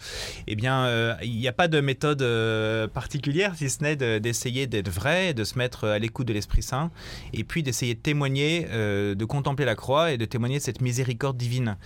Eh 0.47 0.57
bien, 0.57 1.17
il 1.23 1.37
n'y 1.37 1.49
a 1.49 1.53
pas 1.53 1.69
de 1.69 1.81
méthode 1.81 2.23
particulière, 2.93 3.55
si 3.57 3.69
ce 3.71 3.83
n'est 3.83 3.97
de- 3.97 4.19
d'essayer 4.19 4.67
d'être 4.67 4.89
vrai, 4.91 5.35
de 5.35 5.45
se 5.45 5.59
mettre 5.59 5.87
à 5.87 5.99
l'écoute 5.99 6.27
de 6.29 6.33
l'Esprit 6.33 6.63
Saint, 6.63 6.78
et 7.33 7.45
puis 7.45 7.63
d'essayer 7.63 7.95
de 7.95 8.01
témoigner, 8.01 8.67
euh, 8.71 9.15
de 9.15 9.25
contempler 9.25 9.65
la 9.65 9.75
croix 9.75 10.13
et 10.13 10.19
de 10.19 10.25
témoigner 10.25 10.59
de 10.59 10.63
cette 10.63 10.81
miséricorde 10.81 11.37
divine. 11.37 11.77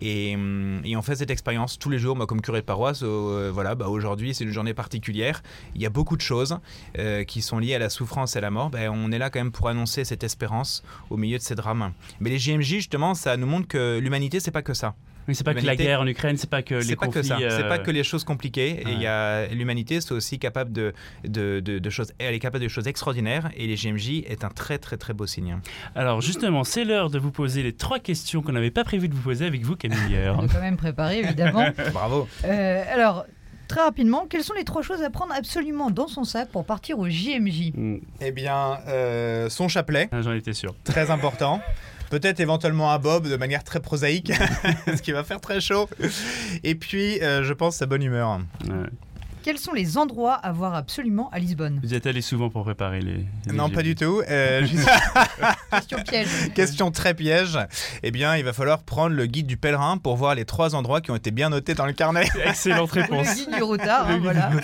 Et, 0.00 0.34
hum, 0.34 0.80
et 0.84 0.96
on 0.96 1.02
fait 1.02 1.16
cette 1.16 1.30
expérience 1.30 1.78
tous 1.78 1.90
les 1.90 1.98
jours, 1.98 2.16
moi 2.16 2.26
comme 2.26 2.40
curé 2.40 2.60
de 2.60 2.66
paroisse, 2.66 3.02
euh, 3.02 3.50
voilà, 3.52 3.74
bah, 3.74 3.88
aujourd'hui 3.88 4.34
c'est 4.34 4.44
une 4.44 4.50
journée 4.50 4.74
particulière, 4.74 5.42
il 5.74 5.82
y 5.82 5.86
a 5.86 5.90
beaucoup 5.90 6.16
de 6.16 6.22
choses 6.22 6.58
euh, 6.98 7.24
qui 7.24 7.42
sont 7.42 7.58
liées 7.58 7.74
à 7.74 7.78
la 7.78 7.90
souffrance 7.90 8.36
et 8.36 8.38
à 8.38 8.42
la 8.42 8.50
mort, 8.50 8.70
Ben, 8.70 8.90
on 8.90 9.12
est 9.12 9.18
là 9.18 9.30
quand 9.30 9.40
même 9.40 9.52
pour 9.52 9.68
annoncer 9.68 10.04
cette 10.04 10.24
espérance 10.24 10.82
au 11.10 11.16
milieu 11.16 11.38
de 11.38 11.42
ces 11.42 11.54
drames. 11.54 11.92
Mais 12.20 12.30
les 12.30 12.38
JMJ 12.38 12.62
justement, 12.62 13.14
ça 13.14 13.36
nous 13.36 13.46
montre 13.46 13.68
que 13.68 13.98
l'humanité 13.98 14.40
c'est 14.40 14.50
pas 14.50 14.62
que 14.62 14.74
ça. 14.74 14.94
Oui, 15.28 15.34
c'est 15.34 15.44
pas 15.44 15.54
que 15.54 15.64
la 15.64 15.76
guerre 15.76 16.00
en 16.00 16.06
Ukraine, 16.06 16.36
c'est 16.36 16.50
pas 16.50 16.62
que 16.62 16.74
les 16.74 16.82
C'est 16.82 16.96
pas 16.96 17.06
que 17.06 17.12
conflits... 17.20 17.28
ça, 17.28 17.36
c'est 17.50 17.68
pas 17.68 17.78
que 17.78 17.90
les 17.90 18.02
choses 18.04 18.24
compliquées. 18.24 18.80
Et 18.82 18.84
ouais. 18.86 18.92
il 18.94 19.00
y 19.00 19.06
a 19.06 19.46
l'humanité, 19.46 20.00
c'est 20.00 20.12
aussi 20.12 20.38
capable 20.38 20.72
de, 20.72 20.92
de, 21.24 21.60
de- 21.60 21.78
de 21.78 21.90
choses. 21.90 22.12
Elle 22.18 22.34
est 22.34 22.38
capable 22.40 22.64
de 22.64 22.68
choses 22.68 22.88
extraordinaires. 22.88 23.50
Et 23.56 23.66
les 23.66 23.76
JMJ 23.76 24.24
est 24.26 24.44
un 24.44 24.48
très 24.50 24.78
très 24.78 24.96
très 24.96 25.12
beau 25.12 25.26
signe. 25.26 25.58
Alors 25.94 26.20
justement, 26.20 26.64
c'est 26.64 26.84
l'heure 26.84 27.10
de 27.10 27.18
vous 27.18 27.30
poser 27.30 27.62
les 27.62 27.72
trois 27.72 27.98
questions 28.00 28.42
qu'on 28.42 28.52
n'avait 28.52 28.70
pas 28.70 28.84
prévu 28.84 29.08
de 29.08 29.14
vous 29.14 29.22
poser 29.22 29.46
avec 29.46 29.62
vous, 29.62 29.76
Camille. 29.76 29.98
On 30.38 30.44
est 30.44 30.48
quand 30.52 30.60
même 30.60 30.76
préparé, 30.76 31.20
évidemment. 31.20 31.66
Bravo. 31.92 32.26
Euh, 32.44 32.82
alors, 32.92 33.24
très 33.68 33.80
rapidement, 33.80 34.26
quelles 34.28 34.42
sont 34.44 34.54
les 34.54 34.64
trois 34.64 34.82
choses 34.82 35.02
à 35.02 35.10
prendre 35.10 35.32
absolument 35.34 35.90
dans 35.90 36.08
son 36.08 36.24
sac 36.24 36.48
pour 36.50 36.64
partir 36.66 36.98
au 36.98 37.08
JMJ 37.08 37.72
Eh 38.20 38.32
bien, 38.32 38.78
euh, 38.88 39.48
son 39.48 39.68
chapelet, 39.68 40.08
ah, 40.12 40.20
J'en 40.22 40.32
étais 40.32 40.52
sûr. 40.52 40.74
très 40.84 41.10
important. 41.10 41.60
Peut-être 42.12 42.40
éventuellement 42.40 42.92
un 42.92 42.98
bob 42.98 43.26
de 43.26 43.36
manière 43.36 43.64
très 43.64 43.80
prosaïque, 43.80 44.30
ce 44.86 45.00
qui 45.00 45.12
va 45.12 45.24
faire 45.24 45.40
très 45.40 45.62
chaud. 45.62 45.88
Et 46.62 46.74
puis, 46.74 47.18
euh, 47.22 47.42
je 47.42 47.54
pense 47.54 47.76
sa 47.76 47.86
bonne 47.86 48.02
humeur. 48.02 48.38
Ouais. 48.68 48.90
Quels 49.42 49.56
sont 49.56 49.72
les 49.72 49.96
endroits 49.96 50.34
à 50.34 50.52
voir 50.52 50.74
absolument 50.74 51.30
à 51.32 51.38
Lisbonne? 51.38 51.80
Vous 51.82 51.94
y 51.94 51.96
êtes 51.96 52.06
allé 52.06 52.20
souvent 52.20 52.50
pour 52.50 52.64
préparer 52.64 53.00
les... 53.00 53.24
les 53.46 53.52
Non, 53.54 53.70
pas 53.70 53.82
du 53.82 53.94
tout. 53.94 54.20
Euh, 54.28 54.62
juste- 54.66 54.86
Question 55.70 56.02
piège. 56.02 56.28
Question 56.54 56.90
très 56.90 57.14
piège. 57.14 57.58
Eh 58.02 58.10
bien, 58.10 58.36
il 58.36 58.44
va 58.44 58.52
falloir 58.52 58.82
prendre 58.82 59.16
le 59.16 59.24
guide 59.24 59.46
du 59.46 59.56
pèlerin 59.56 59.96
pour 59.96 60.16
voir 60.16 60.34
les 60.34 60.44
trois 60.44 60.74
endroits 60.74 61.00
qui 61.00 61.10
ont 61.12 61.16
été 61.16 61.30
bien 61.30 61.48
notés 61.48 61.72
dans 61.72 61.86
le 61.86 61.94
carnet. 61.94 62.28
Excellente 62.44 62.94
le 62.94 63.00
réponse. 63.02 63.34
guide 63.34 63.54
du 63.56 63.62
routard, 63.62 64.06
hein, 64.06 64.08
Le 64.10 64.14
guide 64.16 64.22
voilà. 64.24 64.50
du. 64.50 64.58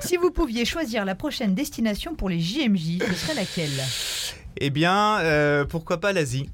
Si 0.00 0.18
vous 0.18 0.30
pouviez 0.30 0.66
choisir 0.66 1.06
la 1.06 1.14
prochaine 1.14 1.54
destination 1.54 2.14
pour 2.14 2.28
les 2.28 2.40
JMJ, 2.40 2.98
ce 3.08 3.14
serait 3.14 3.34
laquelle? 3.36 3.70
Eh 4.58 4.68
bien, 4.68 5.18
euh, 5.20 5.64
pourquoi 5.64 5.98
pas 5.98 6.12
l'Asie 6.12 6.50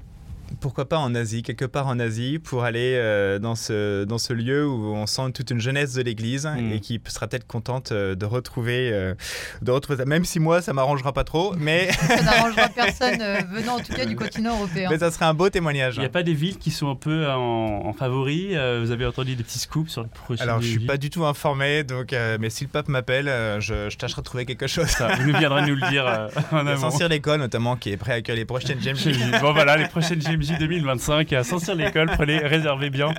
pourquoi 0.59 0.87
pas 0.87 0.97
en 0.97 1.13
Asie, 1.15 1.43
quelque 1.43 1.65
part 1.65 1.87
en 1.87 1.99
Asie, 1.99 2.39
pour 2.39 2.63
aller 2.63 2.93
euh, 2.95 3.39
dans, 3.39 3.55
ce, 3.55 4.03
dans 4.05 4.17
ce 4.17 4.33
lieu 4.33 4.67
où 4.67 4.93
on 4.93 5.05
sent 5.07 5.31
toute 5.33 5.51
une 5.51 5.59
jeunesse 5.59 5.93
de 5.93 6.01
l'Église 6.01 6.47
Mm. 6.47 6.71
et 6.73 6.79
qui 6.79 7.01
sera 7.07 7.27
peut-être 7.27 7.47
contente 7.47 7.91
euh, 7.91 8.15
de 8.15 8.25
retrouver, 8.25 8.91
euh, 8.91 9.13
de 9.61 9.71
retrouver 9.71 9.97
ça. 9.97 10.05
Même 10.05 10.25
si 10.25 10.39
moi, 10.39 10.61
ça 10.61 10.73
m'arrangera 10.73 11.13
pas 11.13 11.23
trop, 11.23 11.53
mais, 11.57 11.91
Ça 11.91 12.21
n'arrangera 12.21 12.69
personne 12.69 13.21
euh, 13.21 13.41
venant 13.51 13.75
en 13.75 13.79
tout 13.79 13.93
cas 13.93 14.05
du 14.05 14.15
continent 14.15 14.55
européen. 14.57 14.89
mais 14.91 14.99
ça 14.99 15.11
serait 15.11 15.25
un 15.25 15.33
beau 15.33 15.49
témoignage. 15.49 15.95
Il 15.95 15.99
n'y 15.99 16.05
a 16.05 16.09
pas 16.09 16.23
des 16.23 16.33
villes 16.33 16.57
qui 16.57 16.71
sont 16.71 16.89
un 16.89 16.95
peu 16.95 17.27
en, 17.29 17.85
en 17.85 17.93
favori 17.93 18.55
euh, 18.55 18.81
Vous 18.83 18.91
avez 18.91 19.05
entendu 19.05 19.35
des 19.35 19.43
petits 19.43 19.59
scoops 19.59 19.89
sur 19.91 20.03
le 20.03 20.09
prochain 20.09 20.43
Alors, 20.43 20.61
je 20.61 20.67
suis 20.67 20.85
pas 20.85 20.97
du 20.97 21.09
tout 21.09 21.25
informé, 21.25 21.83
donc, 21.83 22.13
euh, 22.13 22.37
mais 22.39 22.49
si 22.49 22.63
le 22.63 22.69
pape 22.69 22.87
m'appelle, 22.87 23.27
euh, 23.27 23.59
je, 23.59 23.89
je 23.89 23.97
tâcherai 23.97 24.21
de 24.21 24.25
trouver 24.25 24.45
quelque 24.45 24.67
chose. 24.67 24.87
Ça, 24.87 25.15
vous 25.15 25.31
nous 25.31 25.37
viendrez 25.37 25.61
nous 25.67 25.75
le 25.75 25.89
dire 25.89 26.05
euh, 26.05 26.27
en 26.51 26.65
amont. 26.67 26.89
Saint-Cyr 26.89 27.09
l'école 27.09 27.39
notamment, 27.39 27.75
qui 27.75 27.91
est 27.91 27.97
prêt 27.97 28.13
à 28.13 28.15
accueillir 28.15 28.39
les 28.39 28.45
prochaines 28.45 28.79
James. 28.81 28.97
Bon 29.41 29.53
voilà, 29.53 29.77
les 29.77 29.87
prochaines 29.87 30.21
JMJ 30.41 30.59
2025 30.59 31.33
à 31.33 31.43
Saint-Cyr-l'École, 31.43 32.07
prenez, 32.13 32.37
réservez 32.39 32.89
bien 32.89 33.13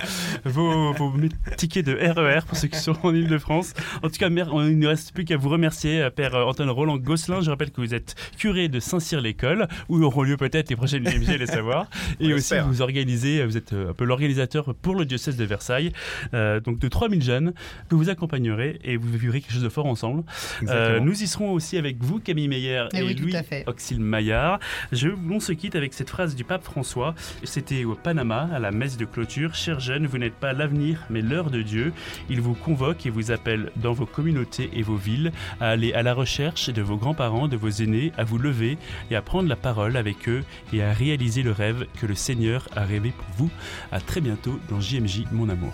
vos, 0.45 0.93
vos 0.93 1.13
tickets 1.57 1.85
de 1.85 1.93
RER 1.93 2.41
pour 2.47 2.57
ceux 2.57 2.67
qui 2.67 2.79
sont 2.79 2.95
en 3.03 3.13
Ile-de-France. 3.13 3.73
En 4.03 4.07
tout 4.09 4.17
cas, 4.17 4.29
mer- 4.29 4.49
il 4.67 4.77
ne 4.79 4.87
reste 4.87 5.13
plus 5.13 5.25
qu'à 5.25 5.37
vous 5.37 5.49
remercier, 5.49 6.01
euh, 6.01 6.09
Père 6.09 6.35
Antoine 6.35 6.69
Roland 6.69 6.97
Gosselin. 6.97 7.41
Je 7.41 7.49
rappelle 7.49 7.71
que 7.71 7.81
vous 7.81 7.93
êtes 7.93 8.15
curé 8.37 8.69
de 8.69 8.79
Saint-Cyr-l'École, 8.79 9.67
où 9.89 10.01
auront 10.03 10.23
lieu 10.23 10.37
peut-être 10.37 10.69
les 10.69 10.75
prochaines 10.75 11.05
JMJ, 11.09 11.37
les 11.37 11.45
savoir. 11.47 11.87
Et 12.19 12.33
On 12.33 12.37
aussi, 12.37 12.53
vous 12.65 12.81
organisez, 12.81 13.45
vous 13.45 13.57
êtes 13.57 13.73
euh, 13.73 13.89
un 13.91 13.93
peu 13.93 14.05
l'organisateur 14.05 14.73
pour 14.81 14.95
le 14.95 15.05
diocèse 15.05 15.35
de 15.37 15.45
Versailles, 15.45 15.91
euh, 16.33 16.59
donc 16.59 16.79
de 16.79 16.87
3000 16.87 17.21
jeunes 17.21 17.53
que 17.89 17.95
vous 17.95 18.09
accompagnerez 18.09 18.79
et 18.83 18.97
vous 18.97 19.11
vivrez 19.17 19.41
quelque 19.41 19.53
chose 19.53 19.63
de 19.63 19.69
fort 19.69 19.85
ensemble. 19.87 20.23
Euh, 20.67 20.99
nous 20.99 21.21
y 21.23 21.27
serons 21.27 21.51
aussi 21.51 21.77
avec 21.77 21.97
vous, 22.01 22.19
Camille 22.19 22.47
Meyer 22.47 22.85
Eh 22.93 22.99
et 22.99 23.03
oui, 23.03 23.15
Louis. 23.15 23.31
Auxil 23.67 23.99
Maillard. 23.99 24.59
Je, 24.91 25.09
on 25.29 25.39
se 25.39 25.51
quitte 25.51 25.75
avec 25.75 25.93
cette 25.93 26.09
phrase 26.09 26.35
du 26.35 26.43
pape 26.43 26.63
François. 26.63 27.08
C'était 27.43 27.85
au 27.85 27.95
Panama, 27.95 28.49
à 28.53 28.59
la 28.59 28.71
messe 28.71 28.97
de 28.97 29.05
clôture. 29.05 29.55
Chers 29.55 29.79
jeunes, 29.79 30.07
vous 30.07 30.17
n'êtes 30.17 30.33
pas 30.33 30.53
l'avenir, 30.53 31.05
mais 31.09 31.21
l'heure 31.21 31.49
de 31.49 31.61
Dieu. 31.61 31.93
Il 32.29 32.41
vous 32.41 32.53
convoque 32.53 33.05
et 33.05 33.09
vous 33.09 33.31
appelle 33.31 33.71
dans 33.75 33.93
vos 33.93 34.05
communautés 34.05 34.69
et 34.73 34.83
vos 34.83 34.95
villes 34.95 35.31
à 35.59 35.69
aller 35.69 35.93
à 35.93 36.03
la 36.03 36.13
recherche 36.13 36.69
de 36.69 36.81
vos 36.81 36.97
grands-parents, 36.97 37.47
de 37.47 37.57
vos 37.57 37.69
aînés, 37.69 38.11
à 38.17 38.23
vous 38.23 38.37
lever 38.37 38.77
et 39.11 39.15
à 39.15 39.21
prendre 39.21 39.49
la 39.49 39.55
parole 39.55 39.97
avec 39.97 40.27
eux 40.29 40.43
et 40.73 40.83
à 40.83 40.93
réaliser 40.93 41.43
le 41.43 41.51
rêve 41.51 41.85
que 41.99 42.05
le 42.05 42.15
Seigneur 42.15 42.67
a 42.75 42.83
rêvé 42.83 43.11
pour 43.11 43.27
vous. 43.37 43.49
À 43.91 43.99
très 43.99 44.21
bientôt 44.21 44.59
dans 44.69 44.79
JMJ, 44.79 45.25
mon 45.31 45.49
amour. 45.49 45.73